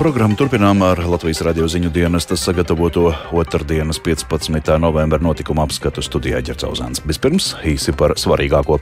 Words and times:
Programmu 0.00 0.32
turpinām 0.32 0.80
ar 0.80 0.96
Latvijas 1.04 1.42
radio 1.44 1.66
ziņu 1.68 1.90
dienesta 1.92 2.32
sagatavoto 2.40 3.10
otrdienas 3.36 3.98
15. 4.00 4.70
novembra 4.80 5.18
notikuma 5.20 5.66
apskatu 5.68 6.00
studijā 6.00 6.40
Ģercauzāns. 6.46 7.02
Vispirms 7.04 7.50
īsi 7.68 7.92
par 7.92 8.14
svarīgāko. 8.16 8.78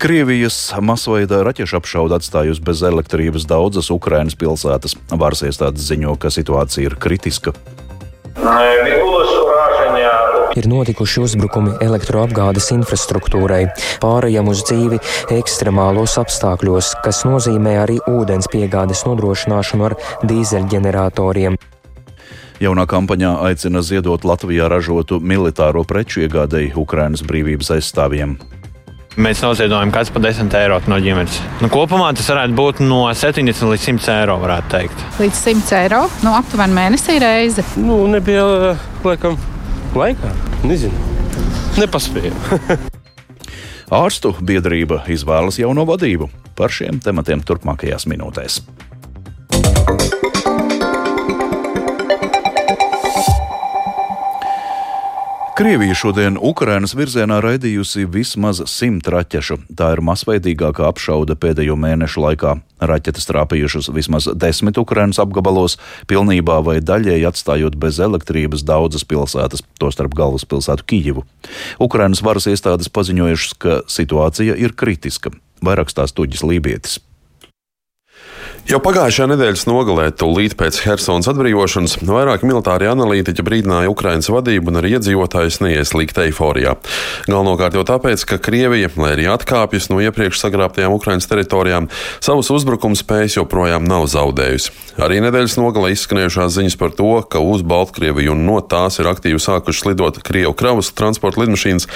Krievijas 0.00 0.56
masveida 0.80 1.42
raķešu 1.44 1.76
apšauda 1.82 2.16
atstājusi 2.22 2.64
bez 2.64 2.80
elektrības 2.80 3.44
daudzas 3.50 3.92
Ukrainas 3.92 4.38
pilsētas. 4.40 4.96
Varas 5.12 5.44
iestādes 5.44 5.84
ziņo, 5.84 6.16
ka 6.16 6.32
situācija 6.32 6.88
ir 6.88 6.96
kritiska. 6.96 7.52
Ir 10.58 10.66
notikuši 10.66 11.20
uzbrukumi 11.22 11.76
elektroapgādes 11.84 12.72
infrastruktūrai, 12.74 13.68
pārējām 14.02 14.48
uz 14.50 14.64
dzīvi 14.66 14.98
ekstremālos 15.36 16.16
apstākļos, 16.18 16.96
kas 17.04 17.22
nozīmē 17.28 17.76
arī 17.84 18.00
ūdens 18.10 18.50
piegādes 18.50 19.04
nodrošināšanu 19.06 19.86
ar 19.86 19.94
dīzeļģeneratoriem. 20.26 21.58
Jaunā 22.58 22.88
kampaņā 22.90 23.36
aicina 23.46 23.84
ziedot 23.86 24.24
Latvijā 24.26 24.66
ražotu 24.72 25.20
militāro 25.22 25.84
preču 25.86 26.24
iegādēji 26.24 26.72
Ukrainas 26.80 27.22
brīvības 27.22 27.76
aizstāvjiem. 27.76 28.34
Mēs 29.18 29.42
noziedojam 29.42 29.92
kāds 29.94 30.10
pa 30.14 30.22
10 30.22 30.52
eiro 30.58 30.80
no 30.90 30.98
ģimenes. 31.02 31.38
Nu, 31.62 31.70
kopumā 31.70 32.10
tas 32.18 32.26
varētu 32.30 32.54
būt 32.58 32.82
no 32.82 33.04
70 33.10 33.70
līdz 33.72 33.86
100 33.94 34.12
eiro. 34.14 34.40
Līdz 35.22 35.44
100 35.44 35.78
eiro 35.84 36.02
nu, 36.26 36.34
aptuveni 36.38 36.74
mēnesī 36.74 37.20
reize. 37.22 37.66
Nu, 37.78 38.00
nebija 38.10 38.74
laikam 39.06 39.38
laikā. 39.96 40.32
Nezinu, 40.68 40.98
nepaspēju. 41.78 42.34
Ārstu 44.02 44.34
biedrība 44.44 45.04
izvēlas 45.08 45.60
jauno 45.62 45.86
vadību 45.88 46.28
par 46.58 46.74
šiem 46.74 47.00
tematiem 47.00 47.40
turpmākajās 47.46 48.04
minūtēs. 48.10 48.60
Krievija 55.58 55.90
šodien 55.98 56.36
Ukrainas 56.38 56.92
virzienā 56.94 57.40
raidījusi 57.42 58.04
vismaz 58.06 58.60
simt 58.70 59.08
raķešu. 59.10 59.56
Tā 59.74 59.88
ir 59.96 60.02
masveidīgākā 60.06 60.86
apšaude 60.86 61.34
pēdējo 61.34 61.74
mēnešu 61.74 62.22
laikā. 62.22 62.52
Raķetes 62.78 63.26
trāpījušas 63.26 63.88
vismaz 63.90 64.28
desmit 64.38 64.78
Ukrainas 64.78 65.18
apgabalos, 65.18 65.74
pilnībā 66.06 66.60
vai 66.62 66.76
daļēji 66.78 67.26
atstājot 67.32 67.74
bez 67.74 67.98
elektrības 67.98 68.62
daudzas 68.62 69.02
pilsētas, 69.02 69.66
tostarp 69.82 70.14
galvaspilsētu 70.14 70.86
Kijivu. 70.94 71.26
Ukrainas 71.82 72.22
varas 72.22 72.46
iestādes 72.46 72.94
paziņojušas, 72.94 73.58
ka 73.58 73.80
situācija 73.90 74.54
ir 74.54 74.78
kritiska. 74.78 75.34
Vairāk 75.58 75.90
stāsta 75.90 76.22
Tuģis 76.22 76.46
Lībietis. 76.46 77.00
Jau 78.68 78.76
pagājušā 78.84 79.24
nedēļas 79.30 79.62
nogalē, 79.64 80.10
tūlīt 80.12 80.52
pēc 80.60 80.82
Helsinas 80.84 81.30
atbrīvošanas, 81.30 81.94
vairāki 82.04 82.44
militāri 82.44 82.84
analītiķi 82.90 83.40
brīdināja 83.46 83.88
Ukraiņas 83.88 84.26
vadību 84.28 84.68
un 84.68 84.80
arī 84.82 84.90
iedzīvotājus 84.98 85.62
neieslīgt 85.64 86.20
eiforijā. 86.26 86.74
Galvenokārt 87.32 87.78
jau 87.78 87.86
tāpēc, 87.88 88.26
ka 88.28 88.36
Krievija, 88.44 88.90
lai 89.00 89.14
arī 89.14 89.24
atkāpjas 89.32 89.88
no 89.88 90.02
iepriekš 90.04 90.42
sagrābtajām 90.42 90.98
Ukraiņas 90.98 91.28
teritorijām, 91.30 91.88
savus 92.20 92.50
uzbrukuma 92.52 92.98
spējas 93.00 93.38
joprojām 93.38 93.88
nav 93.88 94.04
zaudējusi. 94.12 94.74
Arī 95.00 95.22
nedēļas 95.24 95.56
nogalē 95.56 95.94
izskanējušās 95.94 96.58
ziņas 96.58 96.76
par 96.76 96.92
to, 96.98 97.08
ka 97.24 97.40
uz 97.40 97.64
Baltkrieviju 97.64 98.36
un 98.36 98.44
no 98.50 98.58
tās 98.60 99.00
ir 99.00 99.08
aktīvi 99.08 99.40
sākušas 99.40 99.88
lidot 99.88 100.20
Krievu 100.28 100.52
kravas 100.58 100.92
transporta 100.92 101.40
lidmašīnas, 101.40 101.88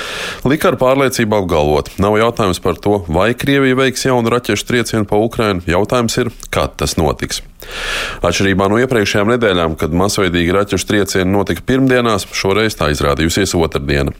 lika 0.48 0.72
ar 0.72 0.80
pārliecību 0.80 1.42
apgalvot. 1.42 1.92
Nav 2.00 2.16
jautājums 2.22 2.64
par 2.64 2.80
to, 2.80 3.02
vai 3.12 3.34
Krievija 3.36 3.76
veiks 3.82 4.08
jaunu 4.08 4.32
raķešu 4.32 4.70
triecienu 4.72 5.10
pa 5.10 5.20
Ukrainu. 5.20 5.66
Jautājums 5.68 6.20
ir, 6.22 6.32
kad 6.62 6.76
tas 6.76 6.96
notiks. 6.96 7.42
Atšķirībā 8.22 8.68
no 8.70 8.78
iepriekšējām 8.82 9.32
nedēļām, 9.34 9.76
kad 9.80 9.94
masveidīgi 9.96 10.54
raķešu 10.54 10.88
triecieni 10.88 11.32
notika 11.32 11.64
pirmdienās, 11.66 12.26
šoreiz 12.36 12.76
tā 12.78 12.90
izrādījusies 12.92 13.54
otrdiena. 13.58 14.14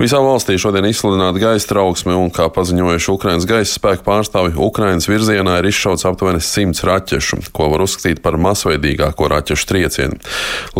Visā 0.00 0.20
valstī 0.22 0.56
šodien 0.60 0.88
izsludināta 0.90 1.40
gaisa 1.40 1.70
trauksme, 1.70 2.14
un, 2.16 2.32
kā 2.34 2.48
paziņojuši 2.52 3.12
Ukraiņas 3.14 3.48
gaisa 3.48 3.76
spēku 3.76 4.04
pārstāvi, 4.06 4.54
Ukraiņas 4.60 5.08
virzienā 5.10 5.58
ir 5.60 5.70
izšauts 5.70 6.06
aptuveni 6.08 6.42
simts 6.44 6.84
raķešu, 6.86 7.40
ko 7.56 7.70
var 7.72 7.84
uzskatīt 7.86 8.22
par 8.24 8.38
masveidīgāko 8.40 9.30
raķešu 9.32 9.70
triecienu. 9.70 10.20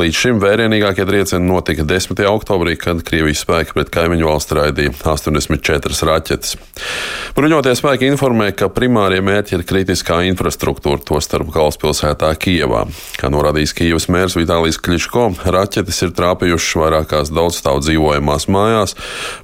Līdz 0.00 0.20
šim 0.20 0.42
vērienīgākie 0.42 1.06
triecieni 1.08 1.48
notika 1.48 1.86
10. 1.88 2.25
oktobrī, 2.30 2.76
kad 2.80 3.04
Krievijas 3.06 3.44
spēki 3.46 3.76
pret 3.76 3.92
kaimiņu 3.94 4.28
valsti 4.28 4.58
raidīja 4.58 4.96
84 5.00 6.10
raķetes. 6.10 6.56
Bruņotie 7.36 7.76
spēki 7.78 8.10
informē, 8.10 8.50
ka 8.56 8.70
primārie 8.72 9.20
mērķi 9.25 9.58
ir 9.58 9.66
kritiskā 9.69 10.20
infrastruktūra, 10.30 11.02
tostarp 11.06 11.52
galvaspilsētā 11.54 11.89
galvaspilsētā 11.90 12.30
Kijavā. 12.38 12.84
Kā 13.18 13.30
norādījis 13.30 13.74
Kijavas 13.74 14.08
mērs 14.08 14.36
Vitālijas 14.38 14.78
Kliško, 14.78 15.34
raķetes 15.44 16.02
ir 16.06 16.12
trāpījušas 16.14 16.78
vairākās 16.80 17.30
daudzstāvu 17.34 17.82
dzīvojamās 17.82 18.48
mājās, 18.48 18.94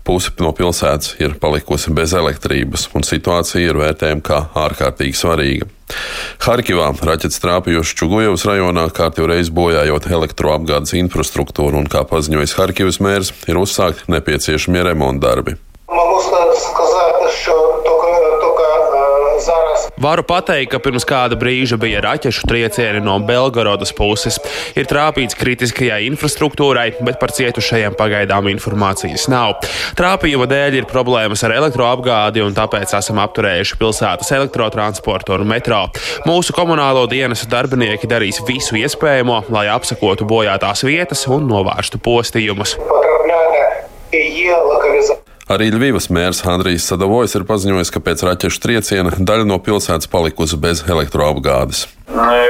puse 0.05 0.31
no 0.41 0.53
pilsētas 0.53 1.17
ir 1.21 1.37
palikusi 1.41 1.93
bez 1.93 2.15
elektrības, 2.15 2.89
un 2.95 3.03
situācija 3.03 3.71
ir 3.71 3.81
vērtējama 3.81 4.23
kā 4.23 4.43
ārkārtīgi 4.55 5.17
svarīga. 5.17 5.67
Harkivā 6.43 6.91
raķetes 7.07 7.39
trāpījuši 7.43 7.97
Čugujevas 7.99 8.47
rajonā, 8.47 8.89
kārtīgi 8.91 9.31
reiz 9.31 9.51
bojājot 9.51 10.09
elektroapgādes 10.11 10.97
infrastruktūru, 10.99 11.79
un, 11.83 11.91
kā 11.91 12.03
paziņojis 12.07 12.57
Harkivas 12.59 12.99
mērs, 13.03 13.33
ir 13.47 13.59
uzsākti 13.61 14.11
nepieciešamie 14.11 14.83
remontdarbi. 14.91 15.59
Man 15.87 16.11
uzstājas, 16.19 16.67
ka 16.75 16.91
zēta 16.91 17.31
šo 17.39 17.66
Varu 20.02 20.24
pateikt, 20.28 20.72
ka 20.74 20.80
pirms 20.84 21.06
kāda 21.08 21.38
brīža 21.40 21.78
bija 21.82 22.02
raķešu 22.06 22.48
triecieni 22.50 23.02
no 23.04 23.18
Belgorodas 23.26 23.94
puses. 23.96 24.40
Ir 24.78 24.88
trāpīts 24.90 25.38
kritiskajai 25.38 26.02
infrastruktūrai, 26.10 26.88
bet 27.06 27.20
par 27.22 27.34
cietušajiem 27.36 27.98
pagaidām 28.00 28.50
informācijas 28.52 29.28
nav. 29.32 29.60
Trāpījuma 30.00 30.48
dēļ 30.52 30.80
ir 30.82 30.90
problēmas 30.90 31.46
ar 31.48 31.56
elektroapgādi, 31.58 32.44
un 32.46 32.58
tāpēc 32.58 32.96
esam 32.98 33.22
apturējuši 33.24 33.80
pilsētas 33.82 34.34
elektrotransportu 34.40 35.38
un 35.38 35.48
metro. 35.54 35.84
Mūsu 36.28 36.56
komunālo 36.58 37.08
dienas 37.12 37.46
darbinieki 37.50 38.10
darīs 38.10 38.42
visu 38.48 38.80
iespējamo, 38.82 39.44
lai 39.54 39.68
apsakotu 39.74 40.28
bojātās 40.30 40.86
vietas 40.88 41.28
un 41.32 41.50
novērstu 41.52 42.02
postījumus. 42.02 42.78
потрапляння 42.92 43.84
и 44.12 44.18
є 44.18 44.58
локалізація. 44.58 45.15
Arī 45.47 45.69
Ļuvijas 45.71 46.09
mērs 46.11 46.41
Andrijs 46.51 46.89
Sadovojs 46.91 47.37
ir 47.39 47.45
paziņojis, 47.47 47.93
ka 47.95 48.01
pēc 48.03 48.25
raķešu 48.27 48.63
trieciena 48.65 49.13
daļa 49.15 49.47
no 49.47 49.61
pilsētas 49.63 50.11
palikusi 50.11 50.59
bez 50.59 50.83
elektroapgādes. 50.91 51.85
Nē, 52.11 52.47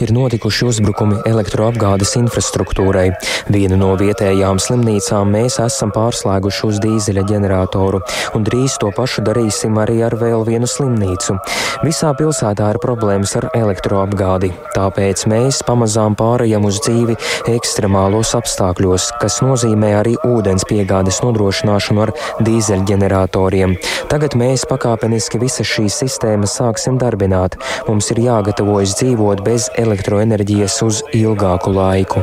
Ir 0.00 0.14
notikuši 0.16 0.64
uzbrukumi 0.64 1.18
elektroapgādes 1.28 2.14
infrastruktūrai. 2.16 3.10
Vienu 3.52 3.76
no 3.76 3.90
vietējām 4.00 4.56
slimnīcām 4.56 5.28
mēs 5.34 5.58
esam 5.60 5.90
pārslēguši 5.92 6.62
uz 6.68 6.78
dīzeļa 6.80 7.24
ģeneratoru, 7.28 8.00
un 8.38 8.46
drīz 8.46 8.78
to 8.80 8.88
pašu 8.96 9.20
darīsim 9.26 9.76
arī 9.82 9.98
ar 10.06 10.16
vēl 10.16 10.46
vienu 10.48 10.68
slimnīcu. 10.70 11.36
Visā 11.84 12.14
pilsētā 12.16 12.70
ir 12.72 12.78
problēmas 12.80 13.34
ar 13.36 13.50
elektroapgādi, 13.56 14.50
tāpēc 14.72 15.26
mēs 15.28 15.60
pamazām 15.68 16.16
pārējām 16.16 16.64
uz 16.68 16.80
dzīvi 16.86 17.18
ekstremālos 17.52 18.32
apstākļos, 18.40 19.10
kas 19.20 19.40
nozīmē 19.44 19.92
arī 19.98 20.16
ūdens 20.28 20.64
piegādes 20.68 21.20
nodrošināšanu 21.26 22.06
ar 22.06 22.14
dīzeļa 22.48 22.88
ģeneratoriem. 22.88 23.76
Tagad 24.08 24.38
mēs 24.40 24.64
pakāpeniski 24.70 25.42
visas 25.44 25.68
šīs 25.68 26.00
sistēmas 26.06 26.56
sāksim 26.56 26.96
darbināt. 27.00 27.60
Mums 27.84 28.08
ir 28.14 28.24
jāgatavojas 28.24 28.96
dzīvot 29.00 29.44
bez 29.44 29.68
elektroenerģijas 29.90 30.78
uz 30.86 31.02
ilgāku 31.16 31.74
laiku. 31.74 32.22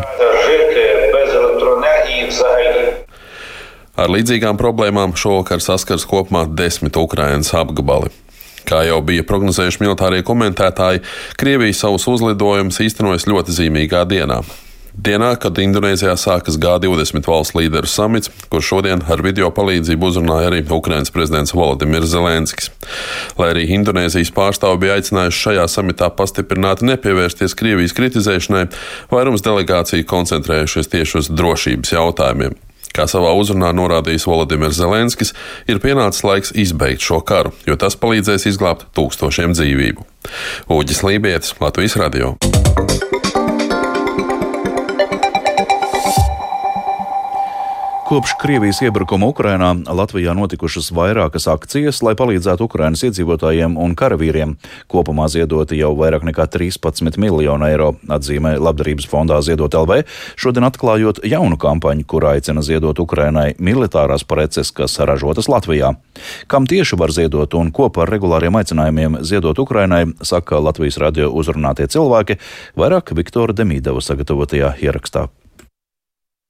Ar 3.97 4.11
līdzīgām 4.13 4.59
problēmām 4.61 5.15
šovakar 5.17 5.61
saskars 5.63 6.05
kopumā 6.05 6.45
desmit 6.47 6.97
Ukrainas 7.01 7.49
apgabali. 7.57 8.11
Kā 8.67 8.83
jau 8.85 8.99
bija 9.01 9.23
prognozējuši 9.25 9.81
militārie 9.81 10.21
komentētāji, 10.27 11.01
Krievija 11.39 11.75
savus 11.75 12.05
uzlidojumus 12.11 12.81
īstenojas 12.83 13.25
ļoti 13.29 13.55
zīmīgā 13.57 14.03
dienā. 14.11 14.41
Dienā, 14.97 15.35
kad 15.37 15.59
Indonēzijā 15.61 16.15
sākas 16.17 16.55
G20 16.57 17.27
valstu 17.29 17.59
līderu 17.59 17.85
samits, 17.85 18.31
kur 18.49 18.63
šodien 18.65 19.03
ar 19.05 19.21
video 19.21 19.51
palīdzību 19.53 20.09
uzrunāja 20.09 20.49
arī 20.49 20.63
Ukrainas 20.73 21.13
prezidents 21.13 21.53
Volodimirs 21.53 22.09
Zelenskis. 22.09 22.71
Lai 23.37 23.51
arī 23.53 23.67
Indonēzijas 23.75 24.33
pārstāvi 24.33 24.81
bija 24.81 24.95
aicinājuši 24.97 25.43
šajā 25.43 25.67
samitā 25.69 26.09
pastiprināti 26.17 26.89
nepievērsties 26.89 27.53
Krievijas 27.59 27.93
kritizēšanai, 27.93 28.65
vairums 29.13 29.45
delegāciju 29.45 30.07
koncentrējušies 30.09 30.89
tieši 30.95 31.21
uz 31.21 31.29
drošības 31.29 31.93
jautājumiem. 31.93 32.57
Kā 32.97 33.05
savā 33.05 33.35
uzrunā 33.37 33.69
norādījis 33.77 34.25
Volodimirs 34.25 34.81
Zelenskis, 34.81 35.35
ir 35.69 35.77
pienācis 35.83 36.25
laiks 36.25 36.55
izbeigt 36.57 37.05
šo 37.05 37.21
karu, 37.21 37.53
jo 37.69 37.77
tas 37.77 37.99
palīdzēs 38.01 38.49
izglābt 38.49 38.89
tūkstošiem 38.97 39.53
dzīvību. 39.53 40.09
Uģis 40.73 41.05
Lībijams, 41.05 41.53
Latvijas 41.61 42.01
Radio. 42.01 42.33
Kopš 48.07 48.31
Krievijas 48.39 48.77
iebrukuma 48.81 49.27
Ukrainā 49.27 49.73
Latvijā 49.91 50.31
notikušas 50.31 50.93
vairākas 50.95 51.43
akcijas, 51.51 51.97
lai 51.99 52.13
palīdzētu 52.15 52.63
Ukrainas 52.63 53.01
iedzīvotājiem 53.03 53.73
un 53.83 53.95
karavīriem. 53.99 54.53
Kopumā 54.87 55.25
ziedoti 55.27 55.75
jau 55.75 55.89
vairāk 55.99 56.23
nekā 56.29 56.45
13 56.53 57.19
miljonu 57.19 57.67
eiro, 57.67 57.89
atzīmē 58.07 58.53
Labdarības 58.63 59.09
fondā 59.11 59.41
Ziedot 59.43 59.75
LV, 59.75 60.05
šodien 60.39 60.63
atklājot 60.69 61.19
jaunu 61.27 61.59
kampaņu, 61.59 62.05
kur 62.07 62.29
aicina 62.29 62.63
ziedot 62.63 63.01
Ukrainai 63.03 63.57
militārās 63.59 64.23
preces, 64.23 64.71
kas 64.71 64.95
ražotas 65.03 65.51
Latvijā. 65.51 65.97
Kam 66.47 66.63
tieši 66.63 66.95
var 66.95 67.11
ziedot 67.11 67.57
un 67.59 67.73
ko 67.75 67.89
par 67.91 68.07
regulāriem 68.07 68.55
aicinājumiem 68.55 69.19
ziedot 69.19 69.59
Ukrainai, 69.59 70.05
saka 70.23 70.63
Latvijas 70.63 71.01
radio 71.03 71.27
uzrunātie 71.35 71.89
cilvēki, 71.91 72.39
vairāk 72.79 73.11
Viktora 73.19 73.51
Demīdeva 73.51 73.99
sagatavotajā 73.99 74.77
ierakstā. 74.79 75.27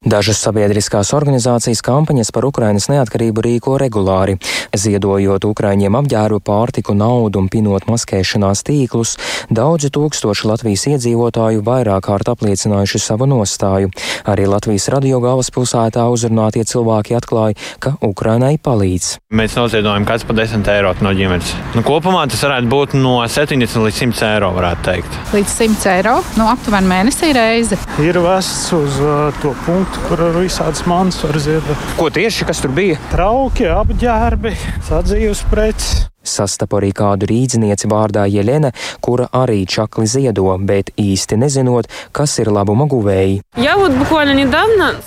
Dažas 0.05 0.37
sabiedriskās 0.45 1.09
organizācijas 1.17 1.79
kampaņas 1.81 2.29
par 2.29 2.45
Ukrainas 2.45 2.85
neatkarību 2.85 3.41
rīko 3.41 3.79
regulāri, 3.81 4.35
ziedojot 4.77 5.47
Ukraiņiem 5.49 5.95
apģērbu, 5.97 6.37
pārtiku, 6.45 6.93
naudu 6.93 7.41
un 7.41 7.47
pinot 7.49 7.87
maskēšanās 7.89 8.61
tīklus. 8.67 9.15
Daudzi 9.49 9.89
tūkstoši 9.89 10.45
Latvijas 10.51 10.85
iedzīvotāju 10.91 11.63
vairāk 11.65 12.05
kārt 12.05 12.29
apliecinājuši 12.29 13.01
savu 13.01 13.25
nostāju. 13.25 13.89
Arī 14.29 14.45
Latvijas 14.45 14.85
radio 14.93 15.17
galvaspilsētā 15.23 16.05
uzrunātie 16.13 16.61
cilvēki 16.69 17.17
atklāja, 17.17 17.57
ka 17.81 17.95
Ukrainai 18.05 18.59
palīdz. 18.61 19.15
Mēs 19.33 19.57
noziedojam 19.57 20.05
kāds 20.05 20.27
pa 20.29 20.37
10 20.37 20.71
eiro 20.77 20.93
no 21.01 21.15
ģimenes. 21.17 21.55
Nu, 21.73 21.81
kopumā 21.81 22.27
tas 22.29 22.45
varētu 22.45 22.69
būt 22.69 22.93
no 23.01 23.17
70 23.25 23.81
līdz 23.89 24.05
100 24.13 24.29
eiro, 24.29 24.53
varētu 24.61 24.87
teikt. 24.91 25.19
Līdz 25.33 25.57
100 25.57 25.91
eiro, 25.97 26.15
nu 26.37 26.45
aptuveni 26.53 26.93
mēnesī 26.93 27.33
reizi. 27.33 27.81
Ir 28.05 28.21
vests 28.21 28.69
uz 28.77 29.01
uh, 29.01 29.33
to 29.41 29.57
punktu 29.65 29.86
kur 30.07 30.21
ar 30.27 30.37
visādas 30.41 30.83
manas 30.89 31.19
var 31.23 31.39
ziedot. 31.43 31.87
Ko 31.99 32.09
tieši 32.13 32.47
kas 32.49 32.61
tur 32.63 32.73
bija? 32.77 32.99
Trauki, 33.13 33.67
apģērbi, 33.71 34.53
sadzīves 34.89 35.45
preces. 35.51 36.07
Sastapu 36.27 36.79
arī 36.81 36.91
kādu 36.95 37.27
rīdznieci 37.29 37.89
vārdā 37.91 38.25
Jelena, 38.29 38.73
kura 39.01 39.29
arī 39.31 39.63
čakli 39.65 40.07
ziedo, 40.09 40.47
bet 40.59 40.91
īsti 40.99 41.39
nezinot, 41.39 41.87
kas 42.11 42.37
ir 42.41 42.51
labuma 42.53 42.87
guvēji. 42.89 43.41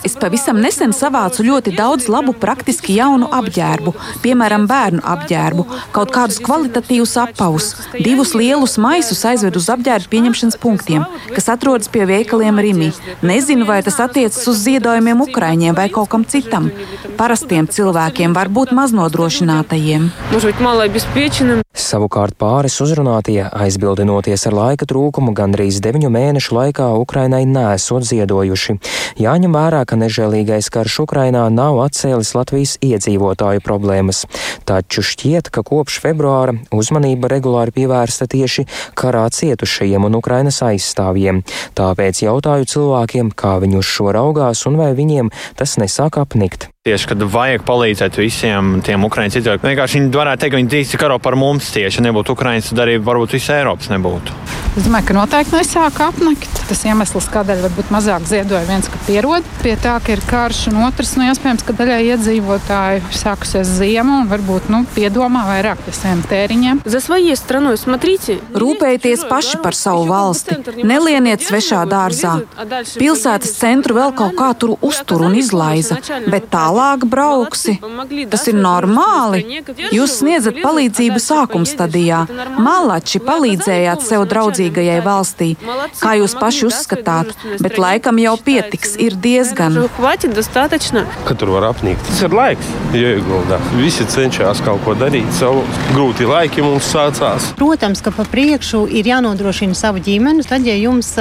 Es 0.07 0.17
pavisam 0.21 0.61
nesen 0.63 0.95
savācu 0.97 1.45
ļoti 1.47 1.75
daudz 1.77 2.09
labu, 2.13 2.33
praktiski 2.33 2.97
jaunu 2.99 3.29
apģērbu, 3.41 3.95
piemēram, 4.25 4.67
bērnu 4.71 5.05
apģērbu, 5.15 5.67
kaut 5.95 6.13
kādus 6.15 6.41
kvalitatīvus 6.45 7.17
apavus, 7.23 7.71
divus 7.99 8.35
lielus 8.39 8.79
maisus 8.83 9.23
aizvedu 9.29 9.61
uz 9.61 9.69
apģērbu 9.75 10.11
pieņemšanas 10.13 10.59
punktiem, 10.63 11.07
kas 11.35 11.51
atrodas 11.53 11.91
pie 11.93 12.07
veikaliem 12.09 12.61
Rimī. 12.65 12.91
Nezinu, 13.27 13.67
vai 13.69 13.81
tas 13.87 14.01
attiecas 14.03 14.47
uz 14.51 14.65
ziedojumiem 14.65 15.25
Ukraiņiem 15.29 15.77
vai 15.77 15.89
kaut 15.93 16.11
kam 16.13 16.25
citam. 16.25 16.71
Parastiem 17.21 17.69
cilvēkiem, 17.71 18.35
varbūt 18.37 18.75
maznodrošinātajiem 18.77 20.11
обеспеченным. 21.10 21.62
Savukārt 21.76 22.38
pāris 22.40 22.78
uzrunātie, 22.84 23.42
aizbildinoties 23.50 24.46
ar 24.48 24.56
laika 24.56 24.88
trūkumu, 24.88 25.34
gandrīz 25.36 25.82
deviņu 25.84 26.12
mēnešu 26.14 26.56
laikā 26.56 26.88
Ukrainai 27.02 27.44
nesot 27.50 28.06
ziedojuši. 28.08 28.78
Jāņem 29.20 29.58
vērā, 29.58 29.82
ka 29.90 29.98
nežēlīgais 30.00 30.70
karš 30.74 31.02
Ukrainā 31.04 31.44
nav 31.52 31.82
atcēlis 31.84 32.32
Latvijas 32.38 32.78
iedzīvotāju 32.86 33.64
problēmas. 33.66 34.24
Taču 34.70 35.04
šķiet, 35.06 35.50
ka 35.50 35.66
kopš 35.68 36.00
februāra 36.06 36.56
uzmanība 36.76 37.34
regulāri 37.34 37.76
pievērsta 37.76 38.30
tieši 38.32 38.68
karā 38.96 39.26
cietušajiem 39.34 40.08
un 40.08 40.20
Ukrainas 40.22 40.62
aizstāvjiem. 40.66 41.44
Tāpēc 41.76 42.24
jautāju 42.28 42.70
cilvēkiem, 42.72 43.34
kā 43.36 43.58
viņi 43.64 43.82
uz 43.82 43.90
šo 43.90 44.14
raugās 44.16 44.64
un 44.70 44.80
vai 44.80 44.94
viņiem 44.96 45.34
tas 45.60 45.76
nesāk 45.82 46.22
apnikt. 46.22 46.70
Tieši, 46.81 47.11
kad 47.11 47.21
vajag 47.29 47.61
palīdzēt 47.69 48.15
visiem 48.17 48.79
tiem 48.81 49.03
ukraiņu 49.05 49.35
iedzīvotājiem, 49.37 49.69
vienkārši 49.69 49.99
viņi 49.99 50.15
varētu 50.15 50.41
teikt, 50.41 50.55
ka 50.55 50.61
viņi 50.63 50.71
tieši 50.73 51.01
karo 51.03 51.19
par 51.21 51.37
mums 51.37 51.69
tieši. 51.75 52.01
Ja 52.01 52.07
nebūtu 52.07 52.33
Ukraiņas, 52.33 52.71
tad 52.73 52.81
arī 52.87 52.95
varbūt 53.05 53.37
visa 53.37 53.59
Eiropas 53.61 53.93
nebūtu. 53.93 54.33
Es 54.79 54.85
domāju, 54.87 55.09
ka 55.09 55.15
noteikti 55.17 55.57
nesāk 55.59 55.97
apnikt. 56.07 56.61
Tas 56.71 56.81
iemesls, 56.87 57.27
kādēļ 57.35 57.65
varbūt 57.65 57.89
mazāk 57.91 58.25
ziedoja 58.31 58.63
viens, 58.69 58.87
ka 58.87 59.01
pierod 59.03 59.45
pie 59.65 59.73
tā, 59.83 59.97
ka 60.01 60.15
ir 60.15 60.23
karš, 60.31 60.61
un 60.71 60.79
otrs, 60.87 61.17
nu, 61.19 61.27
iespējams, 61.27 61.65
ka 61.67 61.75
daļai 61.75 61.99
iedzīvotāji 62.15 63.03
sākusies 63.19 63.73
ziema 63.81 64.21
un 64.23 64.31
varbūt 64.31 64.71
nu, 64.71 64.85
piedomā 64.95 65.43
vairāk 65.51 65.83
pie 65.85 65.93
saviem 65.99 66.23
tēriņiem. 66.31 66.81
Rūpējieties 68.63 69.27
paši 69.29 69.59
par 69.61 69.77
savu 69.77 70.07
valsti. 70.09 70.61
Nelieniet 70.87 71.43
svešā 71.45 71.83
dārzā. 71.91 72.37
Pilsētas 72.95 73.57
centru 73.59 73.99
vēl 73.99 74.15
kaut 74.17 74.39
kā 74.39 74.53
tur 74.55 74.79
uztur 74.79 75.27
un 75.27 75.35
izlaiza, 75.43 75.99
bet 76.31 76.47
tālāk 76.71 77.07
brauksi. 77.11 77.77
Tas 78.31 78.47
ir 78.51 78.59
normāli. 78.59 79.63
Jūs 79.95 80.21
sniedzat 80.21 80.61
palīdzību 80.63 81.21
sākuma 81.23 81.69
stadijā. 81.69 82.23
Malači 82.61 83.21
palīdzējāt 83.25 84.05
sev 84.07 84.27
draudzīgajai 84.31 85.01
valstī. 85.05 85.51
Kā 86.01 86.15
jūs 86.21 86.37
paši 86.39 86.69
uzskatāt, 86.69 87.35
bet 87.63 87.79
laikam 87.81 88.21
jau 88.23 88.37
pietiks, 88.45 88.97
ir 89.01 89.17
diezgan. 89.19 89.79
Ka 91.27 91.37
tur 91.39 91.55
var 91.57 91.69
apnīkt. 91.71 92.07
Tas 92.11 92.23
ir 92.27 92.37
laiks, 92.37 92.71
jāieguldā. 92.95 93.61
Visi 93.79 94.07
cenšas 94.11 94.63
kaut 94.67 94.85
ko 94.87 94.95
darīt. 94.99 95.29
Savu 95.39 95.65
grūti 95.95 96.29
laiki 96.29 96.65
mums 96.65 96.91
sācās. 96.95 97.51
Protams, 97.59 98.03
ka 98.05 98.15
pa 98.15 98.27
priekšu 98.29 98.85
ir 99.01 99.11
jānodrošina 99.11 99.77
savu 99.79 100.03
ģimeni. 100.05 100.47
Tad, 100.47 100.67
ja 100.67 100.77
jums 100.79 101.13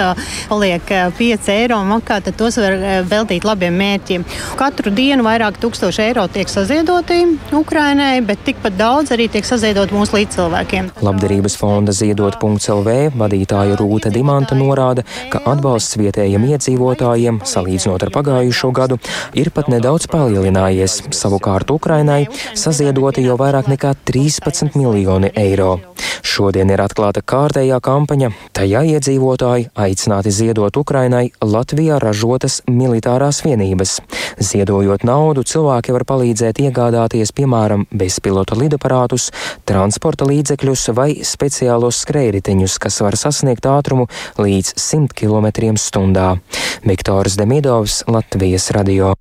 paliek 0.50 0.94
5 1.18 1.52
eiro 1.56 1.80
makā, 1.88 2.20
tad 2.26 2.38
tos 2.40 2.60
var 2.62 2.78
veltīt 3.10 3.48
labiem 3.48 3.76
mērķiem. 3.80 4.26
Katru 4.60 4.94
dienu 4.94 5.26
vairāk 5.26 5.39
tūkstoši 5.40 6.02
eiro 6.04 6.26
tiek 6.28 6.50
saziedoti 6.52 7.22
Ukrainai, 7.56 8.20
bet 8.28 8.42
tikpat 8.44 8.76
daudz 8.76 9.14
arī 9.16 9.30
tiek 9.32 9.46
saziedot 9.48 9.94
mūsu 9.96 10.18
līdzcilvēkiem. 10.18 10.90
Labdarības 11.06 11.56
fonda 11.60 11.96
ziedot.lv 11.96 12.96
vadītāja 13.16 13.78
Rūta 13.80 14.12
Dimanta 14.12 14.58
norāda, 14.60 15.06
ka 15.32 15.40
atbalsts 15.48 15.96
vietējiem 16.02 16.50
iedzīvotājiem, 16.50 17.40
salīdzinot 17.48 18.04
ar 18.04 18.12
pagājušo 18.18 18.74
gadu, 18.76 19.00
ir 19.40 19.54
pat 19.56 19.72
nedaudz 19.72 20.10
palielinājies. 20.12 21.00
Savukārt 21.16 21.72
Ukrainai 21.72 22.26
saziedoti 22.58 23.24
jau 23.24 23.40
vairāk 23.40 23.72
nekā 23.72 23.96
13 24.12 24.76
miljoni 24.76 25.32
eiro. 25.40 25.78
Šodien 26.26 26.70
ir 26.74 26.82
atklāta 26.84 27.22
kārtējā 27.24 27.80
kampaņa, 27.84 28.30
tajā 28.56 28.84
iedzīvotāji 28.94 29.70
aicināti 29.80 30.34
ziedot 30.36 30.76
Ukrainai 30.78 31.30
Latvijā 31.40 32.00
ražotas 32.04 32.60
militārās 32.68 33.42
vienības. 33.46 34.00
Ziedojot 34.40 35.06
naudu, 35.08 35.29
cilvēki 35.38 35.94
var 35.94 36.06
palīdzēt 36.10 36.62
iegādāties, 36.66 37.32
piemēram, 37.38 37.86
bezpilota 37.92 38.58
lidaparātus, 38.58 39.30
transporta 39.70 40.26
līdzekļus 40.26 40.90
vai 40.98 41.10
speciālos 41.22 42.02
skrējriteņus, 42.06 42.80
kas 42.82 43.00
var 43.06 43.18
sasniegt 43.20 43.70
ātrumu 43.70 44.10
līdz 44.42 44.74
100 44.76 45.14
km/h. 45.14 46.38
Viktors 46.90 47.38
Demidovs, 47.38 48.04
Latvijas 48.08 48.72
radio. 48.74 49.14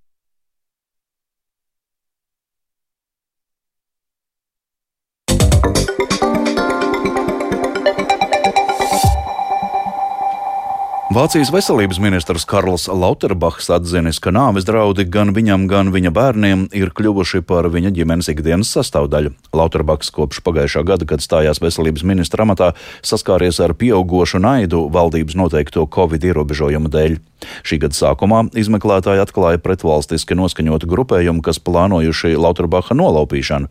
Vācijas 11.19 11.49
veselības 11.51 11.99
ministrs 11.99 12.45
Karls 12.47 12.85
Lauterbachs 12.87 13.67
atzinis, 13.75 14.21
ka 14.23 14.31
nāves 14.31 14.63
draudi 14.69 15.03
gan 15.03 15.33
viņam, 15.35 15.65
gan 15.67 15.89
viņa 15.91 16.13
bērniem 16.15 16.61
ir 16.79 16.93
kļuvuši 16.95 17.41
par 17.49 17.67
viņa 17.75 17.91
ģimenes 17.97 18.31
ikdienas 18.31 18.71
sastāvdaļu. 18.77 19.33
Lauterbachs 19.51 20.13
kopš 20.15 20.39
pagājušā 20.47 20.85
gada, 20.87 21.09
kad 21.11 21.25
stājās 21.25 21.59
veselības 21.65 22.07
ministra 22.07 22.47
amatā, 22.47 22.69
saskāries 23.03 23.59
ar 23.65 23.75
pieaugošu 23.81 24.39
naidu 24.45 24.85
valdības 24.95 25.35
noteikto 25.43 25.89
covid 25.91 26.29
ierobežojumu 26.31 26.95
dēļ. 26.95 27.19
Šī 27.67 27.79
gada 27.83 27.97
sākumā 27.97 28.45
izmeklētāji 28.59 29.23
atklāja 29.23 29.61
pretvalstiski 29.63 30.37
noskaņotu 30.39 30.89
grupējumu, 30.91 31.43
kas 31.45 31.61
plānojuši 31.63 32.35
Lauterbacha 32.39 32.97
nolaupīšanu. 32.99 33.71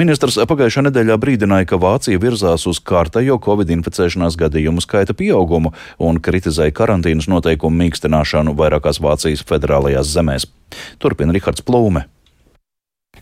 Ministrs 0.00 0.40
pagājušā 0.50 0.86
nedēļā 0.88 1.18
brīdināja, 1.22 1.68
ka 1.70 1.80
Vācija 1.82 2.20
virzās 2.22 2.66
uz 2.70 2.80
kārtējo 2.82 3.38
covid 3.44 3.70
inficēšanās 3.78 4.38
gadījumu 4.40 4.82
skaita 4.84 5.16
pieaugumu 5.18 5.74
un 6.02 6.20
kritizēja 6.24 6.74
karantīnas 6.74 7.30
noteikumu 7.30 7.84
mīkstināšanu 7.84 8.56
vairākās 8.58 9.02
Vācijas 9.04 9.46
federālajās 9.46 10.10
zemēs. 10.14 10.50
Turpina 10.98 11.34
Rihards 11.34 11.62
Plūme. 11.64 12.08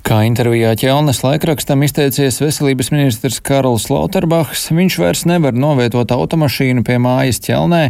Kā 0.03 0.25
intervijā 0.27 0.73
ķelnes 0.75 1.21
laikrakstam 1.23 1.85
izteicies 1.87 2.41
veselības 2.43 2.89
ministrs 2.91 3.37
Karls 3.47 3.85
Lauterbachs, 3.87 4.65
viņš 4.75 4.97
vairs 4.99 5.23
nevar 5.31 5.55
novietot 5.55 6.11
automašīnu 6.11 6.83
pie 6.83 6.97
mājas 6.99 7.39
ķelnē 7.45 7.85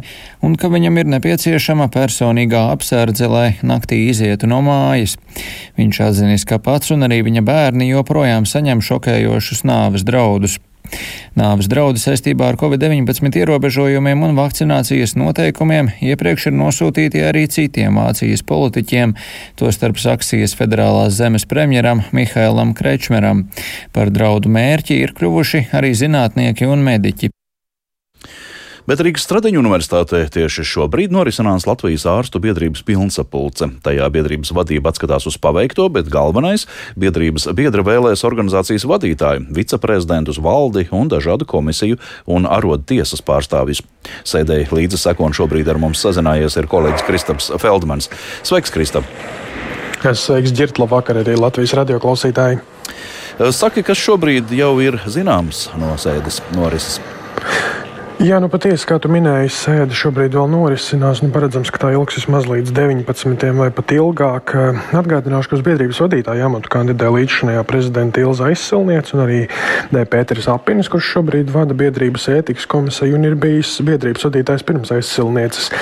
un 0.45 0.59
ka 0.61 0.69
viņam 0.69 1.01
ir 1.01 1.09
nepieciešama 1.15 1.87
personīgā 1.95 2.67
apsardze, 2.75 3.31
lai 3.33 3.47
naktī 3.65 4.03
izietu 4.11 4.51
no 4.51 4.61
mājas. 4.67 5.17
Viņš 5.81 6.03
atzinis, 6.05 6.45
ka 6.45 6.61
pats 6.61 6.93
un 6.93 7.09
arī 7.09 7.23
viņa 7.25 7.47
bērni 7.49 7.89
joprojām 7.95 8.45
saņem 8.45 8.85
šokējošus 8.85 9.65
nāves 9.73 10.05
draudus. 10.05 10.59
Nāves 11.39 11.69
draudi 11.73 12.01
saistībā 12.03 12.51
ar 12.53 12.59
covid-19 12.61 13.39
ierobežojumiem 13.41 14.25
un 14.27 14.37
vakcinācijas 14.37 15.15
noteikumiem 15.17 15.89
iepriekš 16.05 16.51
ir 16.51 16.57
nosūtīti 16.59 17.23
arī 17.25 17.47
citiem 17.53 17.97
Vācijas 18.01 18.45
politiķiem, 18.49 19.15
tostarp 19.57 20.01
Saksijas 20.03 20.57
federālās 20.59 21.17
zemes 21.17 21.49
premjeram 21.49 22.05
Mihailam 22.13 22.75
Krečmeram. 22.77 23.47
Par 23.97 24.13
draudu 24.13 24.53
mērķi 24.53 25.01
ir 25.07 25.15
kļuvuši 25.17 25.69
arī 25.73 25.95
zinātnieki 25.97 26.69
un 26.69 26.85
mediķi. 26.85 27.33
Bet 28.83 28.99
Rīgas 28.99 29.23
Stradiņu 29.29 29.61
universitātē 29.63 30.25
tieši 30.35 30.65
šobrīd 30.67 31.13
norisinās 31.15 31.69
Latvijas 31.69 32.03
ārstu 32.11 32.41
biedrības 32.43 32.81
pilnsapulce. 32.83 33.69
Tajā 33.85 34.09
biedrības 34.11 34.51
vadība 34.57 34.91
atskatās 34.91 35.29
uz 35.31 35.37
paveikto, 35.39 35.87
bet 35.95 36.11
galvenais- 36.11 36.67
biedrības 37.03 37.47
biedra 37.55 37.85
vēlēs 37.87 38.25
organizācijas 38.27 38.83
vadītāju, 38.83 39.47
viceprezidentus, 39.55 40.43
valdi 40.43 40.89
un 40.91 41.09
dažādu 41.09 41.47
komisiju 41.47 41.99
un 42.27 42.43
arodu 42.43 42.83
tiesas 42.83 43.23
pārstāvjus. 43.23 43.83
Sēdēji 44.25 44.75
līdzi 44.75 44.99
sekon 44.99 45.31
šobrīd 45.31 45.69
ar 45.69 45.79
mums 45.79 46.03
sazinājies 46.03 46.59
ir 46.59 46.67
kolēģis 46.67 47.07
Kristaps 47.07 47.51
Feldmans. 47.63 48.09
Sveiks, 48.43 48.71
Kristap! 48.71 49.05
Sveiks, 50.03 50.51
Girt, 50.51 50.79
labvakar 50.79 51.23
arī 51.23 51.39
Latvijas 51.39 51.75
radio 51.75 52.01
klausītāji! 52.01 52.61
Saki, 53.39 53.85
kas 53.85 53.97
šobrīd 53.97 54.51
jau 54.51 54.81
ir 54.83 54.99
zināms 55.07 55.69
no 55.79 55.95
sēdes 55.95 56.43
norises? 56.53 56.99
Jā, 58.23 58.37
nu 58.39 58.47
patiesi, 58.47 58.85
kā 58.87 59.01
tu 59.03 59.09
minēji, 59.11 59.49
sēde 59.51 59.97
šobrīd 59.99 60.37
vēl 60.39 60.47
norisinās. 60.53 61.25
Nu, 61.25 61.33
paredzams, 61.35 61.73
ka 61.75 61.81
tā 61.83 61.89
ilgs 61.91 62.21
vismaz 62.21 62.45
līdz 62.47 62.71
19. 62.71 63.49
vai 63.59 63.67
pat 63.75 63.91
ilgāk. 63.97 64.53
Atgādināšu, 64.95 65.51
ka 65.51 65.57
uz 65.59 65.65
biedrības 65.67 65.99
vadītāja 66.05 66.47
amatu 66.47 66.71
kandidē 66.71 67.09
līdzšanējā 67.11 67.65
prezidenta 67.67 68.23
Ilza 68.23 68.47
Aizsilniece 68.53 69.17
un 69.17 69.23
arī 69.25 69.39
D. 69.91 70.05
Pēteris 70.13 70.47
Apinis, 70.55 70.87
kurš 70.93 71.09
šobrīd 71.17 71.51
vada 71.51 71.75
biedrības 71.75 72.29
ētikas 72.31 72.69
komisiju 72.71 73.19
un 73.19 73.27
ir 73.27 73.35
bijis 73.43 73.73
biedrības 73.83 74.29
vadītājs 74.29 74.67
pirms 74.71 74.95
Aizsilnieces. 74.95 75.73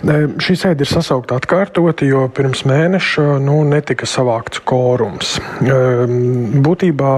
Šī 0.00 0.56
sēde 0.62 0.86
ir 0.86 0.92
sasaukta 0.94 1.36
atkārtoti, 1.42 2.08
jo 2.08 2.24
pirms 2.32 2.64
mēneša 2.72 3.36
nu, 3.44 3.58
netika 3.68 4.08
savākts 4.08 4.64
kórums. 4.64 5.34
Būtībā 5.60 7.12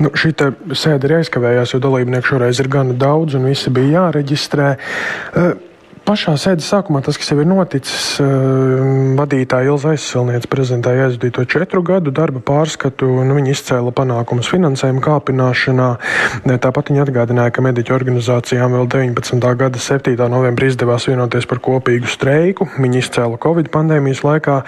nu, 0.00 0.16
šī 0.16 0.32
sēde 0.72 1.12
ir 1.12 1.18
aizkavējās, 1.20 1.76
jo 1.76 1.84
dalībnieku 1.84 2.32
šoreiz 2.32 2.64
ir 2.64 2.72
gana 2.72 2.96
daudz 2.96 3.36
un 3.36 3.52
visi 3.52 3.68
bija 3.68 3.92
jā 3.98 4.10
registré. 4.14 4.76
Pašā 6.04 6.34
sēdes 6.36 6.66
sākumā 6.68 7.00
tas, 7.00 7.16
kas 7.16 7.30
jau 7.32 7.38
ir 7.40 7.46
noticis, 7.48 8.18
eh, 8.20 8.24
vadītāja 9.16 9.70
Ilza 9.72 9.94
aizsilniece 9.94 10.50
prezentēja 10.52 11.06
aizvadīto 11.06 11.46
četru 11.48 11.80
gadu 11.80 12.12
darba 12.12 12.42
pārskatu, 12.44 13.08
nu, 13.24 13.32
viņa 13.38 13.54
izcēla 13.54 13.92
panākumus 13.96 14.50
finansējuma 14.52 15.00
kāpināšanā. 15.00 15.88
Tāpat 16.44 16.90
viņa 16.92 17.06
atgādināja, 17.06 17.54
ka 17.56 17.64
mediķu 17.64 17.96
organizācijām 17.96 18.76
vēl 18.76 18.88
19. 18.92 19.54
gada 19.56 19.80
7. 19.80 20.28
novembrī 20.28 20.68
izdevās 20.68 21.08
vienoties 21.08 21.48
par 21.48 21.62
kopīgu 21.64 22.04
streiku. 22.12 22.68
Viņi 22.76 23.00
izcēla 23.00 23.40
Covid 23.40 23.72
pandēmijas 23.72 24.20
laikā 24.28 24.58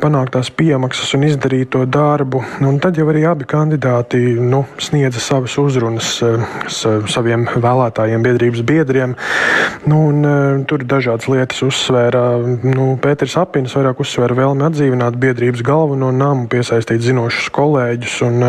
panāktās 0.00 0.48
piemaksas 0.56 1.12
un 1.18 1.28
izdarīto 1.28 1.84
darbu, 1.84 2.40
un 2.64 2.80
tad 2.80 2.96
jau 2.96 3.10
arī 3.12 3.26
abi 3.28 3.44
kandidāti 3.44 4.40
nu, 4.40 4.64
sniedza 4.80 5.20
savas 5.20 5.58
uzrunas 5.60 6.14
eh, 6.24 6.48
saviem 7.12 7.44
vēlētājiem, 7.60 8.24
biedrības 8.24 8.64
biedriem. 8.64 9.16
Nu, 9.84 10.02
un, 10.08 10.24
eh, 10.24 10.61
tur 10.68 10.84
dažādas 10.88 11.28
lietas 11.30 11.62
uzsvēra. 11.64 12.22
Nu, 12.64 12.92
Pēters 13.02 13.36
Apins 13.40 13.74
vairāk 13.76 14.02
uzsvēra 14.02 14.36
vēlmi 14.38 14.66
atdzīvināt 14.68 15.18
biedrības 15.20 15.64
galveno 15.66 16.10
namu, 16.14 16.48
piesaistīt 16.52 17.04
zinošus 17.04 17.50
kolēģus. 17.54 18.16
Un, 18.26 18.46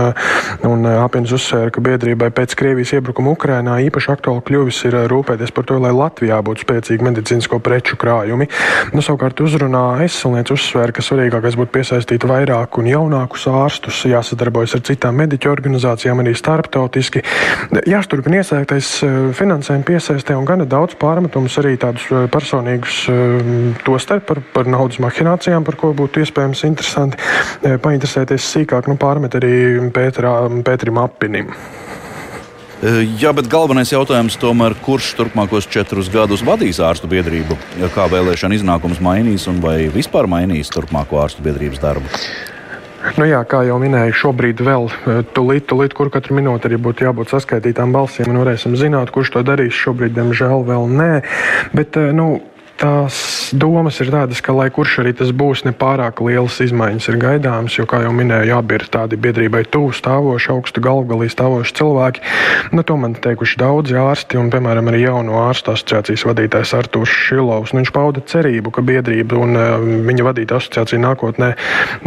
un 0.69 0.87
Apins 0.93 1.33
uzsvēra, 1.35 1.73
ka 1.73 1.83
biedrībai 1.83 2.29
pēc 2.35 2.55
Krievijas 2.59 2.95
iebrukuma 2.97 3.33
Ukrainā 3.33 3.79
īpaši 3.87 4.11
aktuāli 4.15 4.45
kļuvis 4.49 4.83
ir 4.89 4.97
rūpēties 5.11 5.53
par 5.55 5.67
to, 5.69 5.79
lai 5.83 5.93
Latvijā 5.95 6.39
būtu 6.45 6.65
spēcīgi 6.65 7.07
medicīnisko 7.09 7.59
preču 7.63 7.97
krājumi. 7.99 8.49
Nu, 8.93 9.03
savukārt 9.05 9.41
uzrunā 9.43 9.83
aizsilnieks 10.03 10.53
uzsvēra, 10.55 10.95
ka 10.95 11.05
svarīgākais 11.05 11.57
būtu 11.59 11.73
piesaistīt 11.77 12.27
vairāk 12.29 12.79
un 12.81 12.89
jaunākus 12.91 13.47
ārstus, 13.51 14.03
jāsadarbojas 14.09 14.77
ar 14.77 14.85
citām 14.87 15.17
mediķu 15.21 15.51
organizācijām, 15.53 16.23
arī 16.23 16.35
starptautiski. 16.37 17.23
Jāsturpina 17.89 18.41
iesaistītais 18.41 18.91
finansējuma 19.37 19.87
piesaistē 19.87 20.37
un 20.37 20.47
gana 20.47 20.67
daudz 20.69 20.97
pārmetumus 20.99 21.57
arī 21.61 21.75
tādus 21.81 22.02
tādus 22.03 22.11
eh, 22.11 22.29
personīgus 22.31 23.07
eh, 23.09 23.75
tostarp 23.85 24.25
par, 24.27 24.41
par 24.53 24.67
naudas 24.67 24.99
mahinācijām, 24.99 25.63
par 25.63 25.75
ko 25.75 25.93
būtu 25.93 26.23
iespējams 26.23 26.63
interesanti 26.67 27.17
eh, 27.63 27.77
painteresēties 27.77 28.41
sīkāk, 28.41 28.87
nu 28.87 28.97
pārmet 28.97 29.35
arī 29.35 29.91
Pēterā, 29.93 30.49
Pēterim 30.63 30.97
Apinim. 30.99 31.53
Jā, 32.83 33.31
bet 33.31 33.47
galvenais 33.47 33.93
jautājums 33.93 34.35
tomēr, 34.35 34.73
kurš 34.83 35.13
turpmākos 35.15 35.69
četrus 35.71 36.09
gadus 36.11 36.41
vadīs 36.43 36.81
ārstu 36.83 37.07
biedrību? 37.07 37.55
Kā 37.95 38.09
vēlēšana 38.11 38.57
iznākums 38.57 38.99
mainīs 38.99 39.47
un 39.47 39.61
vai 39.63 39.87
vispār 39.87 40.27
mainīs 40.27 40.67
turpmāko 40.73 41.21
ārstu 41.23 41.45
biedrības 41.45 41.79
darbu? 41.79 42.11
Nu 43.17 43.25
jā, 43.27 43.41
kā 43.49 43.61
jau 43.67 43.75
minēju, 43.81 44.15
šobrīd 44.15 44.61
vēl 44.63 44.87
tulīt, 45.35 45.67
tulīt, 45.69 45.95
kur 45.97 46.09
katru 46.13 46.37
minūti 46.37 46.69
arī 46.69 46.79
būtu 46.81 47.05
jābūt 47.05 47.33
saskaitītām 47.35 47.91
balsīm, 47.95 48.31
varēsim 48.39 48.77
zināt, 48.79 49.11
kurš 49.13 49.35
to 49.35 49.43
darīs. 49.45 49.75
Šobrīd, 49.75 50.15
diemžēl, 50.15 50.63
vēl 50.69 50.87
nē. 50.87 51.11
Bet, 51.75 51.99
nu, 52.15 52.29
tās 52.83 53.17
domas 53.55 53.97
ir 54.03 54.11
tādas, 54.11 54.41
ka, 54.43 54.53
lai 54.55 54.67
kurš 54.73 54.99
arī 55.03 55.13
tas 55.15 55.31
būs, 55.35 55.63
ne 55.67 55.71
pārāk 55.77 56.19
lielas 56.25 56.59
izmaiņas 56.63 57.07
ir 57.11 57.19
gaidāmas, 57.21 57.77
jo, 57.77 57.85
kā 57.89 58.01
jau 58.03 58.11
minēju, 58.15 58.55
abi 58.57 58.77
ir 58.79 58.85
tādi 58.91 59.19
biedrībai 59.23 59.63
tuvu 59.71 59.93
stāvoši, 59.95 60.51
augstu 60.53 60.83
galvgalī 60.83 61.29
stāvoši 61.31 61.75
cilvēki. 61.79 62.23
Nu, 62.75 62.83
to 62.87 62.97
man 62.99 63.15
teikuši 63.15 63.59
daudzi 63.61 63.97
ārsti, 63.99 64.39
un, 64.41 64.51
piemēram, 64.53 64.91
arī 64.91 65.05
jauno 65.05 65.39
ārstu 65.45 65.73
asociācijas 65.75 66.25
vadītājs 66.27 66.75
Artūrs 66.79 67.13
Šilovs. 67.29 67.73
Nu, 67.73 67.83
viņš 67.83 67.93
pauda 67.95 68.25
cerību, 68.33 68.75
ka 68.75 68.83
biedrība 68.85 69.39
un 69.39 69.55
uh, 69.59 69.77
viņa 70.09 70.27
vadīta 70.27 70.59
asociācija 70.59 71.01
nākotnē 71.05 71.53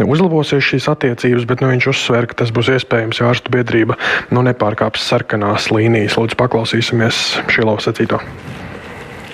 uzlabosies 0.05 0.65
šīs 0.67 0.91
attiecības, 0.93 1.49
bet 1.49 1.65
nu, 1.65 1.73
viņš 1.73 1.91
uzsver, 1.95 2.29
ka 2.29 2.43
tas 2.43 2.53
būs 2.55 2.75
iespējams, 2.77 3.23
ja 3.23 3.33
ārstu 3.33 3.55
biedrība 3.55 3.97
nu, 4.35 4.45
nepārkāps 4.45 5.09
sarkanās 5.09 5.71
līnijas. 5.73 6.21
Lūdzu, 6.21 6.39
paklausīsimies 6.41 7.25
Šilovs 7.53 7.89
sacīto 7.89 8.21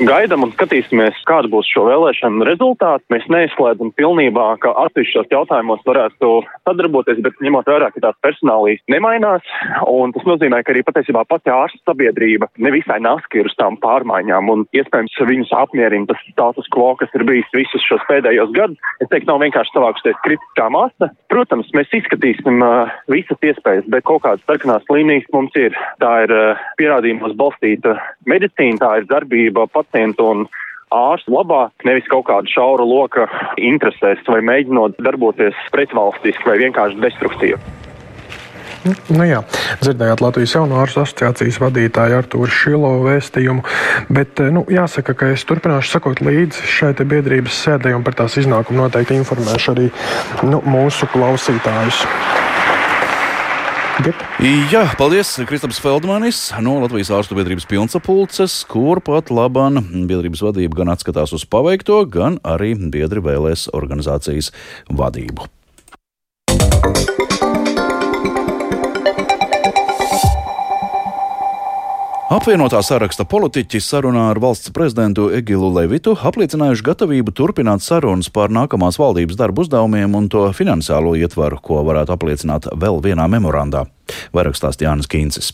gaidām 0.09 0.47
un 0.47 0.53
skatīsimies, 0.55 1.19
kāda 1.29 1.51
būs 1.53 1.69
šo 1.71 1.85
vēlēšanu 1.89 2.47
rezultāti. 2.49 3.05
Mēs 3.13 3.27
neizslēdzam 3.33 3.93
pilnībā, 3.99 4.47
ka 4.63 4.73
atsevišķos 4.85 5.31
jautājumos 5.33 5.83
varētu 5.87 6.31
sadarboties, 6.67 7.21
bet 7.25 7.39
ņemot 7.45 7.69
vērā, 7.71 7.91
ka 7.95 8.03
tās 8.07 8.19
personālīs 8.25 8.83
nemainās, 8.93 9.47
un 9.91 10.15
tas 10.17 10.27
nozīmē, 10.29 10.63
ka 10.65 10.75
arī 10.75 10.85
patiesībā 10.87 11.25
pati 11.31 11.53
ārsta 11.55 11.93
sabiedrība 11.93 12.49
nevisai 12.63 12.99
naski 13.05 13.43
ir 13.43 13.51
uz 13.51 13.57
tām 13.61 13.79
pārmaiņām, 13.83 14.51
un 14.53 14.65
iespējams 14.77 15.21
viņus 15.29 15.55
apmierina 15.61 16.11
tas 16.11 16.25
status 16.31 16.71
quo, 16.75 16.93
kas 17.01 17.13
ir 17.17 17.27
bijis 17.29 17.55
visus 17.55 17.87
šos 17.87 18.03
pēdējos 18.11 18.53
gadus. 18.57 18.93
Es 19.03 19.11
teiktu, 19.13 19.31
nav 19.31 19.43
vienkārši 19.45 19.77
savākusies 19.77 20.21
kritiskā 20.27 20.69
masa. 20.73 21.13
Protams, 21.33 21.71
mēs 21.77 21.93
izskatīsim 22.01 22.63
uh, 22.65 22.91
visas 23.13 23.39
iespējas, 23.45 23.87
bet 23.93 24.07
kaut 24.09 24.25
kādas 24.27 24.45
sarkanās 24.49 24.89
līnijas 24.93 25.29
mums 25.35 25.55
ir. 25.61 25.77
Tā 26.03 26.13
ir 26.27 26.35
uh, 26.37 26.67
pierādījumos 26.81 27.37
balstīta 27.39 27.97
medicīna, 28.29 28.81
tā 28.83 28.93
ir 29.01 29.09
darbība 29.11 29.69
pat 29.73 29.92
pacientu 29.93 30.29
un 30.33 30.47
ārstu 30.93 31.33
labā, 31.33 31.71
nevis 31.85 32.09
kaut 32.09 32.27
kāda 32.29 32.49
šaura 32.49 32.85
loka 32.85 33.29
interesēs 33.57 34.21
vai 34.29 34.43
mēģinot 34.45 35.01
darboties 35.01 35.57
pretvalstiski 35.73 36.49
vai 36.49 36.59
vienkārši 36.67 37.01
destruktīvi. 37.01 37.61
Nu 39.15 39.23
jā, 39.23 39.39
dzirdējāt 39.79 40.21
Latvijas 40.25 40.57
jauno 40.57 40.81
ārstu 40.83 41.05
asociācijas 41.05 41.61
vadītāju 41.63 42.17
Artūru 42.19 42.51
Šilo 42.51 42.91
vēstījumu, 43.05 43.63
bet 44.11 44.43
nu, 44.51 44.65
jāsaka, 44.67 45.15
ka 45.15 45.29
es 45.37 45.47
turpināšu 45.47 45.95
sakot 45.95 46.19
līdzi 46.25 46.67
šai 46.67 46.91
biedrības 46.99 47.61
sēdē 47.63 47.95
un 47.95 48.03
par 48.03 48.19
tās 48.19 48.41
iznākumu 48.43 48.83
noteikti 48.83 49.21
informēšu 49.21 49.77
arī 49.77 49.87
nu, 50.51 50.59
mūsu 50.67 51.07
klausītājus. 51.15 52.03
Jā, 54.03 54.83
paldies 54.99 55.29
Kristaps 55.47 55.79
Feldmanis 55.83 56.41
no 56.65 56.75
Latvijas 56.83 57.13
ārstu 57.15 57.37
biedrības 57.39 57.69
pilnsapulces, 57.71 58.57
kur 58.67 58.99
pat 59.05 59.31
labāk 59.31 59.79
biedrības 60.11 60.43
vadība 60.49 60.81
gan 60.81 60.91
atskatās 60.97 61.35
uz 61.37 61.47
paveikto, 61.47 62.01
gan 62.11 62.41
arī 62.43 62.75
biedri 62.75 63.23
vēlēs 63.23 63.69
organizācijas 63.77 64.51
vadību. 64.91 65.47
Apvienotā 72.33 72.79
saraksta 72.81 73.27
politiķi 73.29 73.77
sarunā 73.85 74.31
ar 74.31 74.39
valsts 74.41 74.71
prezidentu 74.73 75.27
Egilu 75.37 75.69
Levitu 75.75 76.15
apliecinājuši 76.17 76.87
gatavību 76.87 77.35
turpināt 77.37 77.85
sarunas 77.85 78.31
par 78.33 78.49
nākamās 78.49 78.97
valdības 78.97 79.37
darbu 79.37 79.67
uzdevumiem 79.67 80.17
un 80.17 80.31
to 80.33 80.47
finansiālo 80.57 81.13
ietvaru, 81.21 81.61
ko 81.61 81.83
varētu 81.85 82.17
apliecināt 82.17 82.71
vēl 82.73 83.03
vienā 83.05 83.29
memorandā. 83.29 83.85
Vairāk 84.33 84.57
stāsta 84.57 84.89
Jānis 84.89 85.13
Kīncis. 85.13 85.53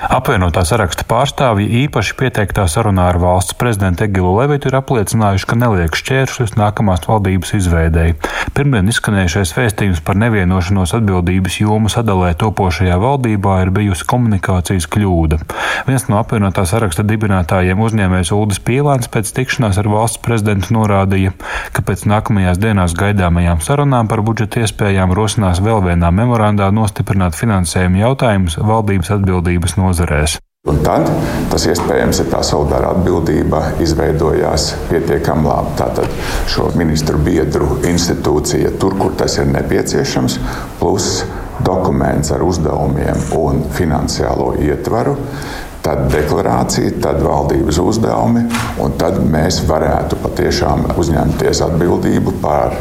Apvienotā 0.00 0.62
saraksta 0.64 1.04
pārstāvji 1.04 1.66
īpaši 1.82 2.14
pieteiktā 2.16 2.62
sarunā 2.72 3.10
ar 3.10 3.18
valsts 3.20 3.52
prezidentu 3.60 4.06
Egilu 4.06 4.30
Levitu 4.38 4.70
ir 4.70 4.78
apliecinājuši, 4.78 5.44
ka 5.50 5.58
neliek 5.60 5.98
šķēršļus 5.98 6.54
nākamās 6.56 7.04
valdības 7.04 7.52
izveidēji. 7.58 8.14
Pirmdien 8.56 8.88
izskanējušais 8.88 9.52
vēstījums 9.58 10.00
par 10.06 10.16
nevienošanos 10.22 10.94
atbildības 10.96 11.58
jomu 11.60 11.92
sadalē 11.92 12.30
topošajā 12.40 12.96
valdībā 13.02 13.58
ir 13.66 13.72
bijusi 13.76 14.06
komunikācijas 14.08 14.88
kļūda. 14.88 15.42
Viens 15.84 16.08
no 16.08 16.16
apvienotā 16.22 16.64
saraksta 16.64 17.04
dibinātājiem 17.04 17.84
uzņēmējs 17.84 18.32
Uldis 18.32 18.62
Pielāns 18.64 19.12
pēc 19.12 19.34
tikšanās 19.36 19.82
ar 19.84 19.90
valsts 19.92 20.22
prezidentu 20.24 20.78
norādīja, 20.78 21.34
ka 21.76 21.84
pēc 21.84 22.06
nākamajās 22.08 22.62
dienās 22.62 22.96
gaidāmajām 22.96 23.60
sarunām 23.60 24.08
par 24.08 24.24
budžeta 24.24 24.64
iespējām 24.64 25.12
rosinās 25.12 25.60
vēl 25.60 25.84
vienā 25.90 26.08
memorandā 26.08 26.72
nostiprināt 26.72 27.36
finansējumu 27.36 28.00
jautājumus 28.00 28.56
valdības 28.64 29.14
atbildības 29.18 29.76
nozarēs. 29.90 30.38
Un 30.68 30.82
tad 30.84 31.06
tas 31.48 31.64
iespējams 31.70 32.18
ir 32.20 32.26
tā 32.28 32.42
solidāra 32.44 32.90
atbildība 32.92 33.62
izveidojās 33.80 34.66
pietiekami 34.90 35.48
labi. 35.48 35.72
Tātad 35.78 36.18
šo 36.52 36.66
ministru 36.76 37.16
biedru 37.24 37.78
institūcija 37.88 38.74
tur, 38.82 38.98
kur 39.00 39.16
tas 39.16 39.38
ir 39.40 39.48
nepieciešams, 39.48 40.36
plus 40.82 41.22
dokuments 41.64 42.28
ar 42.36 42.44
uzdevumiem 42.44 43.24
un 43.40 43.64
finansiālo 43.72 44.52
ietvaru. 44.60 45.16
Tad 45.80 46.10
deklarācija, 46.12 46.92
tad 47.00 47.22
valdības 47.24 47.78
uzdevumi, 47.80 48.42
un 48.84 48.98
tad 49.00 49.16
mēs 49.24 49.62
varētu 49.64 50.20
patiešām 50.20 50.90
uzņemties 51.00 51.64
atbildību 51.70 52.36
par 52.44 52.76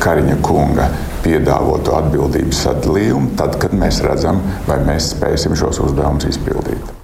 Kariņa 0.00 0.40
kunga 0.40 0.88
piedāvāto 1.28 1.96
atbildības 1.98 2.64
sadalījumu, 2.64 3.34
tad, 3.40 3.58
kad 3.62 3.76
mēs 3.76 4.00
redzam, 4.06 4.40
vai 4.68 4.80
mēs 4.88 5.12
spēsim 5.14 5.56
šos 5.58 5.82
uzdevumus 5.84 6.30
izpildīt. 6.32 6.97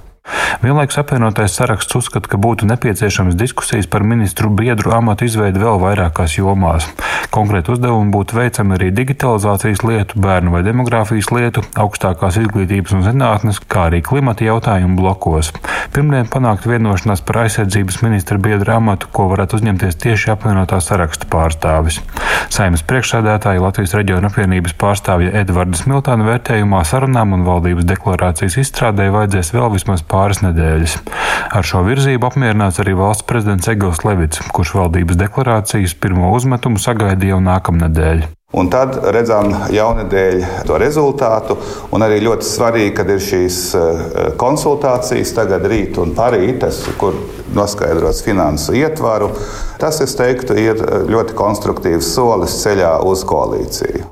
Vienlaikus 0.64 0.96
apvienotais 0.96 1.52
saraksts 1.52 1.92
uzskata, 1.98 2.24
ka 2.32 2.38
būtu 2.40 2.64
nepieciešams 2.64 3.34
diskusijas 3.36 3.84
par 3.84 4.00
ministru 4.00 4.48
biedru 4.48 4.94
amatu 4.96 5.26
izveidi 5.28 5.60
vēl 5.60 5.76
vairākās 5.82 6.38
jomās. 6.38 6.86
Konkrēti 7.34 7.74
uzdevumi 7.74 8.08
būtu 8.14 8.38
veicami 8.38 8.78
arī 8.78 8.88
digitalizācijas 8.96 9.82
lietu, 9.84 10.16
bērnu 10.24 10.54
vai 10.54 10.62
demogrāfijas 10.64 11.28
lietu, 11.36 11.66
augstākās 11.76 12.38
izglītības 12.40 12.94
un 12.96 13.04
zinātnes, 13.04 13.60
kā 13.60 13.90
arī 13.90 14.00
klimata 14.06 14.46
jautājumu 14.46 14.96
blokos. 15.02 15.52
Pirmdien 15.92 16.30
panākt 16.32 16.64
vienošanās 16.64 17.20
par 17.28 17.42
aizsardzības 17.42 18.00
ministra 18.00 18.40
biedra 18.40 18.78
amatu, 18.80 19.12
ko 19.12 19.28
varētu 19.34 19.60
uzņemties 19.60 20.00
tieši 20.00 20.32
apvienotā 20.32 20.80
saraksta 20.80 21.28
pārstāvis. 21.28 22.00
Saimnes 22.54 22.86
priekšsēdētāja 22.88 23.60
Latvijas 23.60 23.92
reģiona 23.98 24.32
apvienības 24.32 24.78
pārstāvja 24.80 25.36
Edvardas 25.44 25.84
Miltāna 25.90 26.24
vērtējumā 26.30 26.80
sarunām 26.88 27.36
un 27.36 27.44
valdības 27.44 27.84
deklarācijas 27.92 28.56
izstrādē 28.64 29.10
vajadzēs 29.12 29.52
vēl 29.58 29.70
vismaz 29.76 30.04
pāris 30.08 30.40
nedēļas 30.40 30.53
nedēļas. 30.54 30.96
Ar 31.54 31.66
šo 31.66 31.82
virzību 31.86 32.30
apmierināts 32.30 32.80
arī 32.82 32.94
valsts 32.98 33.26
prezidents 33.26 33.68
Egils 33.70 34.04
Levits, 34.06 34.40
kurš 34.54 34.76
valdības 34.78 35.18
deklarācijas 35.20 35.98
pirmo 35.98 36.32
uzmetumu 36.36 36.80
sagaidīja 36.82 37.36
jau 37.36 37.42
nākamnedēļ. 37.44 38.24
Un 38.54 38.68
tad 38.70 39.00
redzam 39.10 39.48
jaunadēļ 39.74 40.44
to 40.68 40.76
rezultātu. 40.78 41.56
Un 41.90 42.04
arī 42.06 42.20
ļoti 42.22 42.46
svarīgi, 42.46 42.92
kad 42.94 43.10
ir 43.10 43.22
šīs 43.22 43.58
eh, 43.74 44.02
konsultācijas 44.38 45.34
tagad 45.34 45.66
rīt 45.70 45.98
un 45.98 46.14
parīt, 46.14 46.62
kur 47.00 47.18
noskaidrots 47.54 48.22
finansu 48.26 48.78
ietvaru. 48.78 49.32
Tas, 49.82 49.98
es 50.06 50.14
teiktu, 50.18 50.54
ir 50.54 50.78
ļoti 51.10 51.34
konstruktīvs 51.38 52.14
solis 52.14 52.60
ceļā 52.62 53.00
uz 53.02 53.26
koalīciju. 53.26 54.06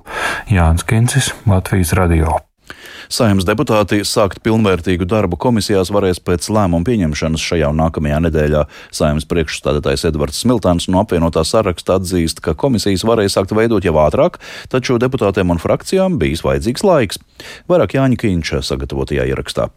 Jānis 0.50 0.90
Kincis, 0.90 1.30
Latvijas 1.46 1.94
Radio. 1.98 2.40
Saimnes 3.12 3.44
deputāti 3.44 3.98
sākt 4.08 4.38
pilnvērtīgu 4.40 5.04
darbu 5.04 5.36
komisijās 5.36 5.90
varēs 5.92 6.16
pēc 6.24 6.46
lēmuma 6.48 6.86
pieņemšanas 6.86 7.44
šajā 7.44 7.68
un 7.68 7.82
nākamajā 7.82 8.22
nedēļā. 8.24 8.62
Saimnes 8.88 9.28
priekšstādātājs 9.28 10.06
Edvards 10.08 10.40
Smiltāns 10.40 10.88
no 10.88 11.02
apvienotā 11.02 11.44
saraksta 11.44 11.98
atzīst, 12.00 12.40
ka 12.40 12.56
komisijas 12.56 13.04
varēja 13.04 13.34
sākt 13.34 13.52
veidot 13.58 13.84
jau 13.84 13.98
ātrāk, 14.00 14.40
taču 14.72 14.96
deputātiem 15.02 15.52
un 15.52 15.60
frakcijām 15.60 16.16
bijis 16.22 16.40
vajadzīgs 16.46 16.88
laiks. 16.88 17.20
Vairāk 17.68 17.98
Jāņa 18.00 18.22
Kīņša 18.24 18.64
sagatavotajā 18.72 19.28
ierakstā. 19.28 19.68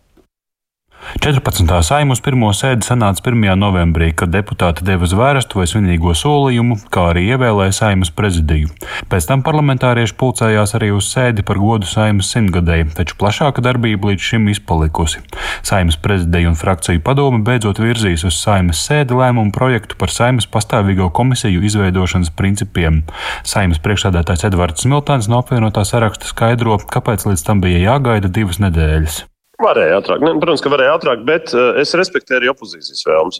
14. 1.26 1.66
saimas 1.82 2.20
pirmo 2.22 2.52
sēdi 2.54 2.86
sanāca 2.86 3.24
1. 3.32 3.56
novembrī, 3.58 4.12
kad 4.14 4.30
deputāti 4.34 4.84
deva 4.86 5.08
zvērstu 5.10 5.58
vai 5.58 5.66
svinīgo 5.70 6.14
solījumu, 6.18 6.78
kā 6.94 7.06
arī 7.14 7.24
ievēlēja 7.34 7.76
saimas 7.80 8.12
prezidiju. 8.14 8.70
Pēc 9.10 9.28
tam 9.30 9.42
parlamentārieši 9.46 10.16
pulcējās 10.20 10.76
arī 10.78 10.92
uz 10.94 11.08
sēdi 11.10 11.46
par 11.48 11.58
godu 11.62 11.90
saimas 11.90 12.30
simtgadēji, 12.34 12.92
taču 12.98 13.18
plašāka 13.22 13.64
darbība 13.66 14.12
līdz 14.12 14.30
šim 14.30 14.50
izpalikusi. 14.54 15.22
Saimas 15.66 15.98
prezidija 15.98 16.52
un 16.52 16.58
frakciju 16.60 17.02
padome 17.06 17.44
beidzot 17.48 17.82
virzīs 17.82 18.26
uz 18.28 18.38
saimas 18.38 18.82
sēdi 18.86 19.18
lēmumu 19.18 19.54
projektu 19.56 19.98
par 20.02 20.14
saimas 20.14 20.50
pastāvīgo 20.52 21.12
komisiju 21.16 21.64
izveidošanas 21.66 22.34
principiem. 22.38 23.04
Saimas 23.42 23.82
priekšsādātājs 23.82 24.50
Edvards 24.52 24.86
Smiltāns 24.86 25.30
no 25.32 25.42
apvienotā 25.42 25.86
saraksta 25.90 26.30
skaidro, 26.30 26.78
kāpēc 26.78 27.30
līdz 27.30 27.48
tam 27.48 27.66
bija 27.66 27.88
jāgaida 27.88 28.30
divas 28.30 28.62
nedēļas. 28.62 29.24
Varēja 29.64 30.00
ātrāk. 30.02 30.24
Ne, 30.24 30.34
protams, 30.42 30.64
ka 30.64 30.72
varēja 30.74 30.98
ātrāk, 30.98 31.22
bet 31.28 31.54
uh, 31.56 31.76
es 31.80 31.96
respektēju 31.96 32.42
arī 32.42 32.52
opozīcijas 32.52 33.06
vēlmes. 33.08 33.40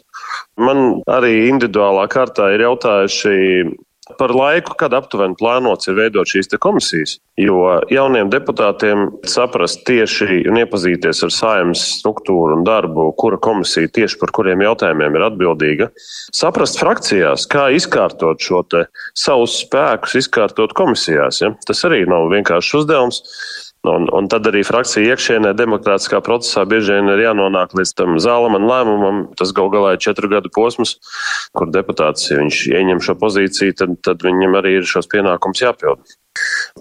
Man 0.60 1.02
arī 1.12 1.34
individuālā 1.50 2.06
kārtā 2.12 2.52
ir 2.54 2.64
jautājuši 2.64 3.36
par 4.18 4.30
laiku, 4.30 4.76
kad 4.78 4.94
aptuveni 4.94 5.34
plānots 5.38 5.88
ir 5.90 5.96
veidot 5.98 6.30
šīs 6.30 6.52
komisijas. 6.62 7.16
Jo 7.40 7.80
jauniem 7.90 8.30
deputātiem 8.30 9.08
saprast 9.28 9.82
tieši 9.88 10.44
un 10.46 10.60
iepazīties 10.62 11.24
ar 11.26 11.32
saimnes 11.34 11.82
struktūru 11.98 12.54
un 12.56 12.64
darbu, 12.66 13.10
kura 13.18 13.40
komisija 13.42 13.90
tieši 13.98 14.20
par 14.20 14.32
kuriem 14.36 14.62
jautājumiem 14.62 15.18
ir 15.18 15.26
atbildīga, 15.26 15.90
saprast 16.34 16.78
frakcijās, 16.80 17.48
kā 17.50 17.68
izkārtot 17.74 18.40
šo 18.42 18.62
savus 19.18 19.58
spēkus, 19.64 20.16
izkārtot 20.22 20.72
komisijās. 20.78 21.42
Ja? 21.42 21.52
Tas 21.66 21.82
arī 21.88 22.04
nav 22.08 22.30
vienkāršs 22.32 22.78
uzdevums. 22.80 23.22
Un, 23.86 24.08
un 24.18 24.26
tad 24.30 24.48
arī 24.50 24.64
frakcija 24.66 25.14
iekšienē, 25.14 25.52
demokrātiskā 25.58 26.18
procesā 26.24 26.64
bieži 26.68 26.96
vien 26.96 27.12
ir 27.12 27.22
jānonāk 27.22 27.76
līdz 27.78 27.94
tam 27.98 28.18
zālamam 28.22 28.66
lēmumam. 28.66 29.24
Tas 29.38 29.54
gal 29.56 29.70
galā 29.72 29.94
ir 29.94 30.02
četru 30.02 30.30
gadu 30.32 30.50
posms, 30.54 30.96
kur 31.56 31.70
deputāts, 31.70 32.30
ja 32.30 32.40
viņš 32.40 32.62
ieņem 32.74 33.02
šo 33.06 33.16
pozīciju, 33.20 33.78
tad, 33.78 33.98
tad 34.06 34.26
viņam 34.26 34.58
arī 34.58 34.80
ir 34.80 34.88
šos 34.90 35.10
pienākumus 35.12 35.62
jāpild. 35.62 36.16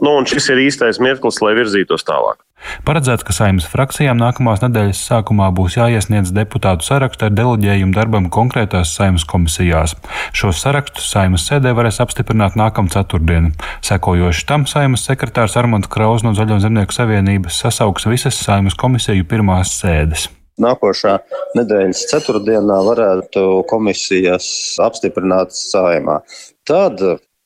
Nu, 0.01 0.17
un 0.17 0.27
šis 0.29 0.49
ir 0.53 0.65
īstais 0.65 0.99
mirklis, 1.03 1.41
lai 1.43 1.55
virzītos 1.57 2.05
tālāk. 2.07 2.41
Paredzēts, 2.85 3.23
ka 3.25 3.33
saimnes 3.35 3.67
frakcijām 3.69 4.17
nākamās 4.17 4.61
nedēļas 4.63 5.01
sākumā 5.09 5.51
būs 5.55 5.75
jāiesniedz 5.77 6.31
deputātu 6.35 6.87
saraksts 6.87 7.25
ar 7.27 7.33
deleģējumu 7.35 7.93
darbam 7.95 8.29
konkrētās 8.33 8.93
saimnes 8.97 9.25
komisijās. 9.29 9.95
Šos 10.35 10.61
sarakstus 10.63 11.09
saimnes 11.11 11.45
sēdē 11.45 11.75
varēs 11.77 12.01
apstiprināt 12.03 12.57
nākamā 12.59 12.93
ceturtdiena. 12.95 13.51
Sekojoši 13.85 14.47
tam 14.49 14.65
saimnes 14.69 15.05
sekretārs 15.05 15.57
Armants 15.61 15.91
Kraus 15.91 16.25
no 16.25 16.33
Zaļo 16.37 16.57
zemnieku 16.63 16.95
savienības 16.95 17.61
sasauks 17.65 18.09
visas 18.09 18.39
saimnes 18.41 18.77
komisiju 18.79 19.27
pirmās 19.29 19.75
sēdes. 19.81 20.29
Nākošā 20.61 21.17
nedēļas 21.57 22.05
ceturtdienā 22.13 22.77
varētu 22.87 23.65
komisijas 23.67 24.47
apstiprināt 24.83 25.51
saimā. 25.55 26.21
Tad 26.67 27.01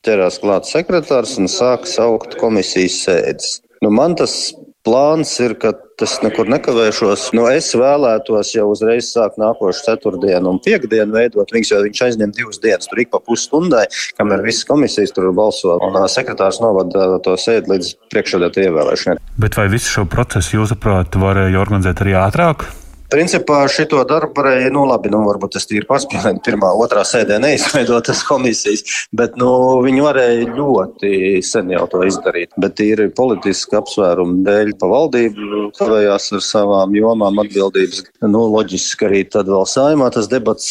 ķerās 0.08 0.40
klāt 0.44 0.70
sekretārs 0.70 1.38
un 1.42 1.50
sāk 1.52 1.88
saukt 1.90 2.38
komisijas 2.40 3.04
sēdes. 3.06 3.60
Nu, 3.84 3.92
man 3.96 4.16
tas 4.20 4.52
plāns 4.88 5.32
ir, 5.44 5.54
ka 5.60 5.74
tas 6.00 6.16
nekur 6.24 6.48
nekavēšos. 6.52 7.30
Nu, 7.36 7.46
es 7.52 7.70
vēlētos 7.78 8.54
jau 8.56 8.70
uzreiz 8.72 9.12
sākt 9.12 9.40
nākošu 9.42 9.84
ceturtdienu 9.86 10.54
un 10.54 10.60
piekdienu 10.64 11.16
veidot 11.16 11.52
viņus, 11.54 11.72
jo 11.74 11.82
viņš 11.86 12.04
aizņem 12.08 12.34
divas 12.36 12.62
dienas. 12.64 12.88
Tur 12.90 13.04
ik 13.04 13.12
pa 13.14 13.22
pusstundai, 13.24 13.86
kamēr 14.20 14.44
visas 14.48 14.68
komisijas 14.68 15.16
tur 15.16 15.30
balso, 15.36 15.76
un 15.86 16.00
sekretārs 16.12 16.62
novada 16.64 17.20
to 17.26 17.36
sēdi 17.40 17.76
līdz 17.76 17.94
priekšsēdētāju 18.14 18.72
ievēlēšanai. 18.72 19.24
Bet 19.40 19.60
vai 19.60 19.68
visu 19.72 20.00
šo 20.00 20.08
procesu, 20.12 20.62
jūsuprāt, 20.62 21.20
varēja 21.20 21.60
organizēt 21.60 22.06
arī 22.06 22.16
ātrāk? 22.20 22.70
Principā 23.10 23.64
šito 23.72 24.04
darbu 24.06 24.38
varēja, 24.38 24.70
nu 24.74 24.84
labi, 24.86 25.10
nu 25.10 25.24
varbūt 25.26 25.56
tas 25.56 25.66
ir 25.74 25.88
paspēlēt 25.90 26.44
pirmā, 26.46 26.70
otrā 26.78 27.02
sēdē 27.08 27.40
neizveidotas 27.42 28.22
komisijas, 28.30 28.84
bet 29.18 29.38
nu 29.42 29.50
viņi 29.82 30.04
varēja 30.06 30.44
ļoti 30.54 31.12
sen 31.46 31.74
jau 31.74 31.88
to 31.90 32.04
izdarīt. 32.06 32.54
Bet 32.62 32.82
ir 32.86 33.08
politiski 33.18 33.80
apsvērumi 33.80 34.44
dēļ 34.46 34.76
pa 34.78 34.92
valdību 34.94 35.64
kavējās 35.80 36.30
ar 36.38 36.46
savām 36.46 36.94
jomām 37.00 37.42
atbildības. 37.46 38.04
Nu, 38.30 38.46
loģiski 38.54 39.10
arī 39.10 39.24
tad 39.26 39.50
vēl 39.50 39.66
saimā 39.70 40.12
tas 40.14 40.30
debats 40.30 40.70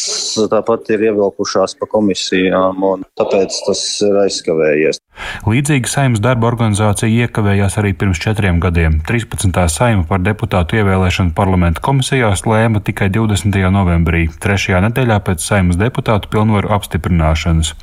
tāpat 0.53 0.93
ir 0.95 1.09
ievilkušās 1.09 1.75
pa 1.79 1.91
komisijām 1.91 2.87
un 2.87 3.03
tāpēc 3.19 3.59
tas 3.67 3.83
ir 4.07 4.23
aizskavējies. 4.23 5.03
Līdzīga 5.49 5.89
saimnes 5.89 6.21
darba 6.23 6.49
organizācija 6.49 7.25
iekavējās 7.25 7.77
arī 7.81 7.93
pirms 7.97 8.21
četriem 8.23 8.59
gadiem. 8.63 8.99
13. 9.07 9.55
saima 9.71 10.05
par 10.09 10.23
deputātu 10.23 10.79
ievēlēšanu 10.79 11.33
parlamenta 11.37 11.83
komisijās 11.83 12.45
lēma 12.47 12.81
tikai 12.85 13.09
20. 13.13 13.59
novembrī, 13.73 14.27
trešajā 14.43 14.81
nedēļā 14.87 15.19
pēc 15.27 15.43
saimas 15.43 15.79
deputātu 15.79 16.31
pilnvaru 16.31 16.71
apstiprināšanas. 16.77 17.73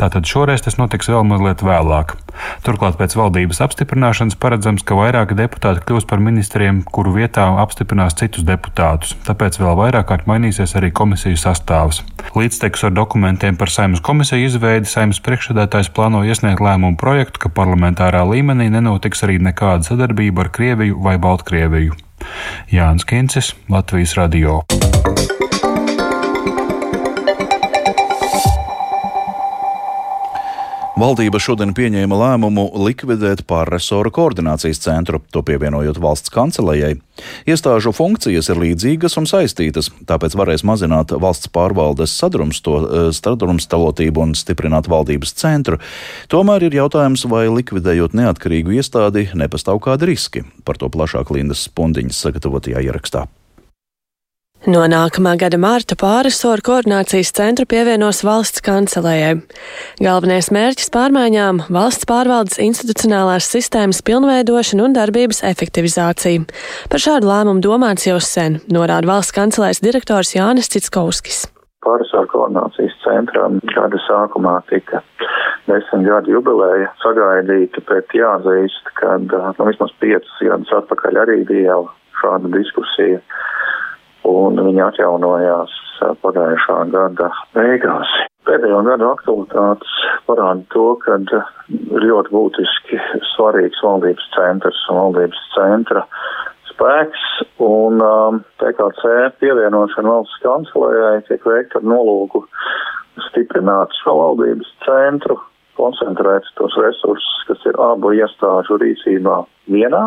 Tātad 0.00 0.28
šoreiz 0.28 0.64
tas 0.64 0.78
notiks 0.80 1.10
vēl 1.10 1.26
mazliet 1.28 1.64
vēlāk. 1.66 2.16
Turklāt 2.66 2.98
pēc 3.00 3.16
valdības 3.18 3.62
apstiprināšanas 3.66 4.38
paredzams, 4.38 4.84
ka 4.86 4.98
vairāki 4.98 5.36
deputāti 5.38 5.82
kļūs 5.88 6.06
par 6.08 6.22
ministriem, 6.22 6.82
kuru 6.86 7.16
vietā 7.16 7.48
apstiprinās 7.62 8.16
citus 8.18 8.46
deputātus, 8.46 9.16
tāpēc 9.26 9.58
vēl 9.58 9.74
vairāk 9.78 10.08
kārt 10.10 10.28
mainīsies 10.30 10.76
arī 10.78 10.92
komisiju 10.94 11.38
sastāvs. 11.40 12.02
Līdztekus 12.38 12.86
ar 12.86 12.94
dokumentiem 12.94 13.58
par 13.58 13.72
saimnes 13.72 14.02
komisiju 14.04 14.46
izveidi 14.46 14.90
saimnes 14.90 15.20
priekšsēdētājs 15.24 15.90
plāno 15.96 16.22
iesniegt 16.26 16.62
lēmumu 16.68 16.98
projektu, 17.00 17.44
ka 17.44 17.52
parlamentārā 17.54 18.24
līmenī 18.28 18.68
nenotiks 18.72 19.24
arī 19.26 19.38
nekāda 19.42 19.86
sadarbība 19.88 20.46
ar 20.46 20.52
Krieviju 20.54 21.00
vai 21.04 21.16
Baltkrieviju. 21.22 21.96
Jānis 22.74 23.08
Kincis, 23.08 23.54
Latvijas 23.72 24.16
Radio. 24.18 24.62
Valdība 30.98 31.38
šodien 31.38 31.70
pieņēma 31.78 32.16
lēmumu 32.18 32.64
likvidēt 32.82 33.44
pārresoru 33.46 34.10
koordinācijas 34.10 34.80
centru, 34.82 35.20
to 35.30 35.44
pievienojot 35.46 36.00
valsts 36.02 36.32
kancelējai. 36.34 36.96
Iestāžu 37.46 37.92
funkcijas 37.94 38.50
ir 38.50 38.58
līdzīgas 38.58 39.14
un 39.20 39.28
saistītas, 39.30 39.92
tāpēc 40.10 40.34
varēs 40.40 40.66
mazināt 40.66 41.14
valsts 41.14 41.52
pārvaldes 41.54 42.16
eh, 42.18 42.98
sadrumstalotību 43.14 44.26
un 44.26 44.34
stiprināt 44.34 44.90
valdības 44.90 45.38
centru. 45.38 45.78
Tomēr 46.34 46.66
ir 46.66 46.80
jautājums, 46.80 47.28
vai 47.30 47.46
likvidējot 47.46 48.18
neatkarīgu 48.18 48.80
iestādi 48.80 49.28
nepastāv 49.38 49.78
kādi 49.86 50.10
riski. 50.10 50.48
Par 50.66 50.82
to 50.82 50.90
plašāk 50.90 51.30
Lindas 51.30 51.68
Spundiņas 51.70 52.26
sagatavotajā 52.26 52.88
ierakstā. 52.90 53.28
No 54.66 54.80
nākamā 54.90 55.36
gada 55.38 55.54
mārta 55.54 55.94
pārisoru 55.94 56.64
koordinācijas 56.66 57.30
centru 57.36 57.62
pievienos 57.70 58.24
valsts 58.26 58.58
kancelējai. 58.66 59.36
Galvenais 60.02 60.48
mērķis 60.50 60.90
pārmaiņām- 60.90 61.60
valsts 61.76 62.08
pārvaldes 62.10 62.58
institucionālās 62.58 63.46
sistēmas 63.46 64.02
pilnveidošana 64.02 64.82
un 64.82 64.96
darbības 64.98 65.44
efektivizācija. 65.46 66.42
Par 66.90 66.98
šādu 66.98 67.30
lēmumu 67.30 67.62
domāts 67.62 68.08
jau 68.10 68.18
sen, 68.18 68.58
norāda 68.66 69.06
valsts 69.06 69.36
kancelēs 69.38 69.78
direktors 69.78 70.34
Jānis 70.34 70.66
Citskovskis. 70.66 71.46
Pārisoru 71.86 72.26
koordinācijas 72.26 72.98
centram 73.06 73.60
gada 73.62 73.98
sākumā 74.10 74.58
tika 74.66 75.04
desmit 75.68 76.02
gadu 76.02 76.34
jubileja 76.34 76.90
sagaidīta, 76.98 77.78
bet 77.86 78.10
jāatzīst, 78.10 78.90
ka 78.98 79.18
nu, 79.22 79.64
vismaz 79.70 79.94
piecus 80.00 80.42
gadus 80.42 80.74
atpakaļ 80.82 81.22
arī 81.22 81.46
bija 81.46 81.70
jau 81.70 81.90
šāda 82.18 82.50
diskusija 82.58 83.22
un 84.28 84.60
viņi 84.66 84.82
atjaunojās 84.84 85.74
pagājušā 86.22 86.78
gada 86.92 87.30
beigās. 87.56 88.10
Pēdējo 88.48 88.80
gadu 88.86 89.08
aktualitātes 89.10 89.94
parāda 90.28 90.64
to, 90.72 90.86
ka 91.02 91.18
ir 91.18 92.04
ļoti 92.06 92.32
būtiski 92.32 93.00
svarīgs 93.34 93.82
valdības 93.84 94.28
centrs 94.36 94.84
un 94.92 95.00
valdības 95.02 95.42
centra 95.56 96.04
spēks, 96.70 97.24
un 97.64 98.00
um, 98.04 98.40
PKC 98.62 99.34
pievienošana 99.42 100.14
valsts 100.14 100.40
kancelējai 100.44 101.26
tiek 101.28 101.44
veikta 101.48 101.82
ar 101.82 101.88
nolūku 101.92 102.44
stiprināt 103.28 103.94
šo 104.00 104.14
valdības 104.20 104.70
centru, 104.86 105.40
koncentrēt 105.78 106.46
tos 106.58 106.74
resursus, 106.78 107.44
kas 107.50 107.66
ir 107.70 107.78
abu 107.82 108.14
iestāžu 108.16 108.78
rīcībā 108.82 109.42
vienā 109.74 110.06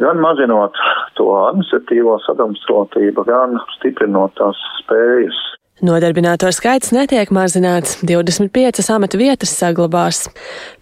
gan 0.00 0.20
mazinot 0.22 0.76
to 1.18 1.30
administratīvo 1.46 2.18
sadrumstalotību, 2.26 3.24
gan 3.28 3.58
stiprinot 3.76 4.36
tās 4.40 4.60
spējas. 4.80 5.40
Nodarbināto 5.80 6.50
skaits 6.52 6.90
netiek 6.92 7.30
mazināts, 7.32 7.94
25 8.04 8.82
amata 8.92 9.16
vietas 9.16 9.54
saglabās. 9.56 10.26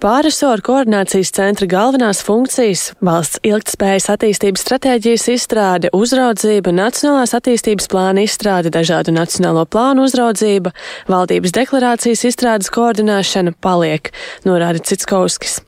Pārresoru 0.02 0.64
koordinācijas 0.66 1.31
centra 1.37 1.68
galvenās 1.70 2.24
funkcijas- 2.26 2.88
valsts 3.09 3.38
ilgtspējas 3.46 4.11
attīstības 4.16 4.64
stratēģijas 4.66 5.28
izstrāde, 5.37 5.92
uzraudzība, 5.94 6.74
nacionālās 6.74 7.37
attīstības 7.38 7.87
plāna 7.87 8.26
izstrāde, 8.26 8.74
dažādu 8.74 9.14
nacionālo 9.14 9.62
plānu 9.70 10.02
uzraudzība, 10.02 10.74
valdības 11.07 11.54
deklarācijas 11.54 12.26
izstrādes 12.33 12.68
koordinēšana 12.68 13.54
paliek, 13.62 14.11
norāda 14.42 14.83
Citskovskis. 14.83 15.61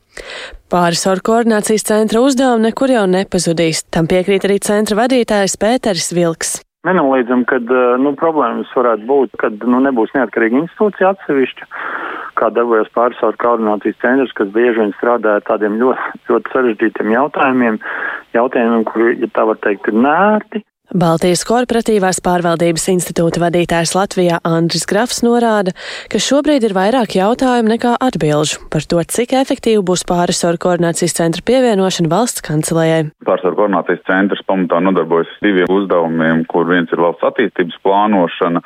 Pārisoru 0.71 1.23
koordinācijas 1.27 1.85
centra 1.87 2.21
uzdevumi 2.23 2.69
nekur 2.69 2.91
jau 2.93 3.05
nepazudīs. 3.11 3.85
Tam 3.91 4.07
piekrīt 4.11 4.47
arī 4.47 4.59
centra 4.63 4.97
vadītājs 5.03 5.57
Pēteris 5.61 6.11
Vilks. 6.15 6.59
Nenoliedzam, 6.87 7.43
ka 7.45 7.59
nu, 8.01 8.15
problēmas 8.17 8.71
varētu 8.73 9.05
būt, 9.05 9.35
kad 9.43 9.67
nu, 9.69 9.83
nebūs 9.85 10.15
neatkarīga 10.15 10.63
institūcija 10.63 11.11
atsevišķa, 11.13 11.67
kā 12.41 12.49
darbojas 12.55 12.89
pārsvaru 12.95 13.37
koordinācijas 13.43 13.99
centrs, 14.01 14.33
kas 14.39 14.49
bieži 14.55 14.79
vien 14.79 14.95
strādā 14.97 15.35
ar 15.37 15.45
tādiem 15.45 15.77
ļoti, 15.77 16.23
ļoti 16.31 16.55
sarežģītiem 16.55 17.13
jautājumiem, 17.13 17.77
jautājumiem, 18.33 18.87
kuri, 18.89 19.13
ja 19.21 19.29
tā 19.35 19.45
var 19.51 19.61
teikt, 19.61 19.91
ir 19.91 20.01
nērti. 20.07 20.63
Baltijas 20.91 21.45
korporatīvās 21.47 22.17
pārvaldības 22.19 22.89
institūta 22.91 23.39
vadītājs 23.39 23.93
Latvijā 23.95 24.41
Andris 24.43 24.83
Grafs 24.89 25.21
norāda, 25.23 25.71
ka 26.11 26.19
šobrīd 26.19 26.65
ir 26.67 26.75
vairāk 26.75 27.15
jautājumu 27.15 27.71
nekā 27.71 27.93
atbilžu 28.03 28.59
par 28.73 28.83
to, 28.83 28.99
cik 28.99 29.31
efektīva 29.39 29.85
būs 29.87 30.03
pārisoru 30.09 30.59
koordinācijas 30.59 31.15
centra 31.15 31.45
pievienošana 31.47 32.11
valsts 32.11 32.43
kancelējai. 32.43 33.05
Pārisoru 33.23 33.61
koordinācijas 33.61 34.03
centrs 34.03 34.43
pamatā 34.49 34.81
nodarbojas 34.83 35.31
diviem 35.39 35.71
uzdevumiem, 35.71 36.43
kur 36.51 36.67
viens 36.67 36.91
ir 36.91 36.99
valsts 37.05 37.23
attīstības 37.29 37.79
plānošana, 37.87 38.59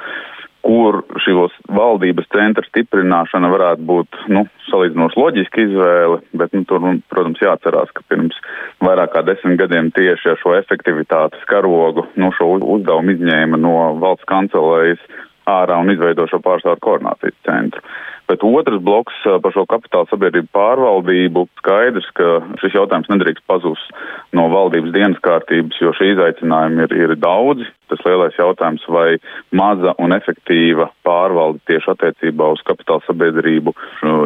kur 0.65 1.03
šīs 1.21 1.57
valdības 1.77 2.27
centra 2.33 2.65
stiprināšana 2.65 3.51
varētu 3.53 3.85
būt 3.85 4.19
nu, 4.33 4.45
salīdzinoši 4.69 5.21
loģiska 5.21 5.61
izvēle, 5.61 6.17
bet 6.41 6.55
nu, 6.57 6.63
tur, 6.69 6.87
protams, 7.11 7.43
jāatcerās, 7.43 7.91
ka 7.93 8.01
pirms 8.09 8.39
vairāk 8.83 9.13
kā 9.13 9.21
desmit 9.27 9.59
gadiem 9.61 9.91
tieši 9.95 10.33
ar 10.33 10.41
šo 10.41 10.55
efektivitātes 10.57 11.45
karogu 11.51 12.07
nu, 12.17 12.31
šo 12.37 12.55
uzdevumu 12.57 13.13
izņēma 13.13 13.61
no 13.61 13.75
valsts 14.01 14.27
kancelējas 14.31 15.05
ārā 15.45 15.77
un 15.77 15.93
izveido 15.93 16.25
šo 16.31 16.41
pārstāvu 16.41 16.81
koordinācijas 16.81 17.37
centru. 17.45 17.85
Bet 18.29 18.41
otrs 18.41 18.81
bloks 18.81 19.17
par 19.43 19.53
šo 19.53 19.65
kapitāla 19.69 20.09
sabiedrību 20.09 20.49
pārvaldību 20.55 21.45
skaidrs, 21.59 22.07
ka 22.17 22.39
šis 22.61 22.73
jautājums 22.73 23.09
nedrīkst 23.11 23.45
pazust 23.49 23.91
no 24.33 24.47
valdības 24.49 24.93
dienas 24.95 25.21
kārtības, 25.25 25.77
jo 25.81 25.93
šī 25.93 26.15
izaicinājumi 26.15 26.87
ir, 26.87 26.95
ir 27.05 27.15
daudzi. 27.21 27.67
Tas 27.91 28.01
lielais 28.01 28.37
jautājums, 28.39 28.81
vai 28.89 29.19
maza 29.53 29.93
un 30.01 30.15
efektīva 30.15 30.89
pārvalde 31.05 31.61
tieši 31.69 31.91
attiecībā 31.93 32.49
uz 32.55 32.63
kapitāla 32.65 33.05
sabiedrību 33.05 33.75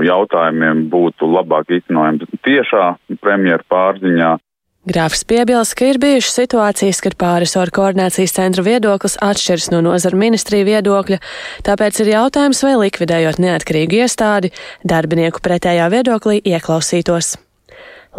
jautājumiem 0.08 0.86
būtu 0.94 1.28
labāk 1.28 1.76
īstenojams 1.80 2.40
tiešā 2.48 2.94
premjera 3.20 3.68
pārziņā 3.68 4.38
Grāfs 4.88 5.26
piebilst, 5.28 5.76
ka 5.76 5.90
ir 5.92 5.98
bijušas 6.00 6.38
situācijas, 6.40 7.02
kad 7.04 7.18
pārisoru 7.20 7.74
koordinācijas 7.76 8.32
centra 8.38 8.64
viedoklis 8.64 9.18
atšķiras 9.20 9.68
no 9.74 9.82
nozara 9.84 10.16
ministrija 10.16 10.68
viedokļa, 10.70 11.20
tāpēc 11.68 12.00
ir 12.00 12.14
jautājums, 12.14 12.64
vai 12.64 12.78
likvidējot 12.86 13.42
neatkarīgu 13.44 14.00
iestādi, 14.00 14.54
darbinieku 14.88 15.44
pretējā 15.44 15.90
viedoklī 15.92 16.40
ieklausītos. 16.48 17.36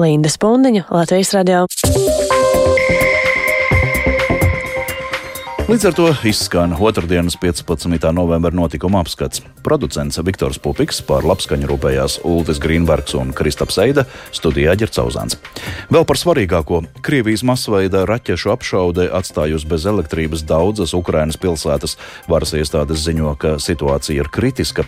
Linda 0.01 0.29
Spundiņa, 0.29 0.85
Latvijas 0.93 1.33
radio. 1.39 1.65
Līdz 5.71 5.85
ar 5.87 5.95
to 5.95 6.09
izskan 6.27 6.73
otrdienas 6.75 7.37
15. 7.39 7.95
novembra 8.11 8.51
notikuma 8.51 9.05
apskats. 9.05 9.39
Producents 9.63 10.19
Viktors 10.19 10.59
Pupiks 10.59 10.99
par 11.07 11.23
labskaņu 11.23 11.69
rūpējās 11.71 12.17
Ulris 12.27 12.59
Grīnbergs 12.59 13.15
un 13.15 13.31
Kristaps 13.31 13.79
Eida, 13.79 14.03
studijā 14.35 14.75
Ģercauzāns. 14.81 15.37
Vēl 15.93 16.07
par 16.09 16.19
svarīgāko- 16.19 16.81
Krievijas 17.07 17.45
masveida 17.47 18.03
raķešu 18.03 18.51
apšaude 18.51 19.07
atstājusi 19.15 19.69
bez 19.69 19.87
elektrības 19.87 20.43
daudzas 20.43 20.91
Ukrainas 20.93 21.37
pilsētas. 21.37 21.95
Varas 22.27 22.51
iestādes 22.51 23.07
ziņo, 23.07 23.39
ka 23.39 23.49
situācija 23.63 24.25
ir 24.25 24.29
kritiska. 24.29 24.83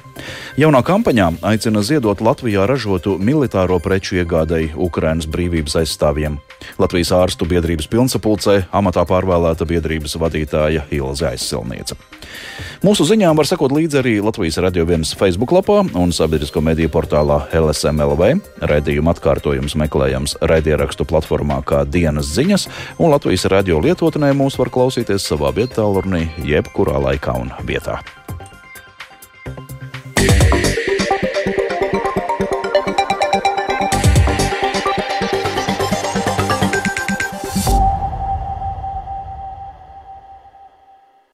Jaunā 0.58 0.82
kampaņā 0.82 1.38
aicina 1.42 1.82
ziedot 1.82 2.18
Latvijā 2.18 2.66
ražotu 2.66 3.20
militāro 3.20 3.78
preču 3.78 4.16
iegādēji 4.16 4.74
Ukrainas 4.74 5.26
brīvības 5.26 5.78
aizstāvjiem. 5.84 6.40
Latvijas 6.78 7.12
ārstu 7.12 7.46
biedrības 7.46 7.86
pilnsapulcē 7.86 8.66
amatā 8.72 9.06
pārvēlēta 9.06 9.66
biedrības 9.66 10.16
vadītāja 10.16 10.71
vadītāja 10.72 10.86
Ilze 10.90 11.28
Aizsilniece. 11.28 11.96
Mūsu 12.82 13.04
ziņām 13.06 13.36
var 13.36 13.46
sekot 13.46 13.72
līdzi 13.72 13.98
arī 14.00 14.14
Latvijas 14.22 14.58
Radio 14.58 14.84
1 14.84 15.16
Facebook 15.18 15.52
lapā 15.52 15.82
un 15.94 16.12
sabiedrisko 16.12 16.60
mediju 16.60 16.88
portālā 16.88 17.48
LSMLV. 17.52 18.40
Radījuma 18.62 19.14
atkārtojums 19.14 19.76
meklējams 19.76 20.36
raidierakstu 20.40 21.04
platformā 21.04 21.62
kā 21.64 21.84
dienas 21.84 22.32
ziņas, 22.34 22.68
un 22.98 23.12
Latvijas 23.12 23.46
radio 23.52 23.80
lietotnē 23.80 24.32
mūs 24.34 24.58
var 24.58 24.70
klausīties 24.70 25.26
savā 25.26 25.52
vietālurnī 25.54 26.28
jebkurā 26.44 26.98
laikā 27.02 27.38
un 27.38 27.52
vietā. 27.66 28.00
Yeah. 30.22 30.61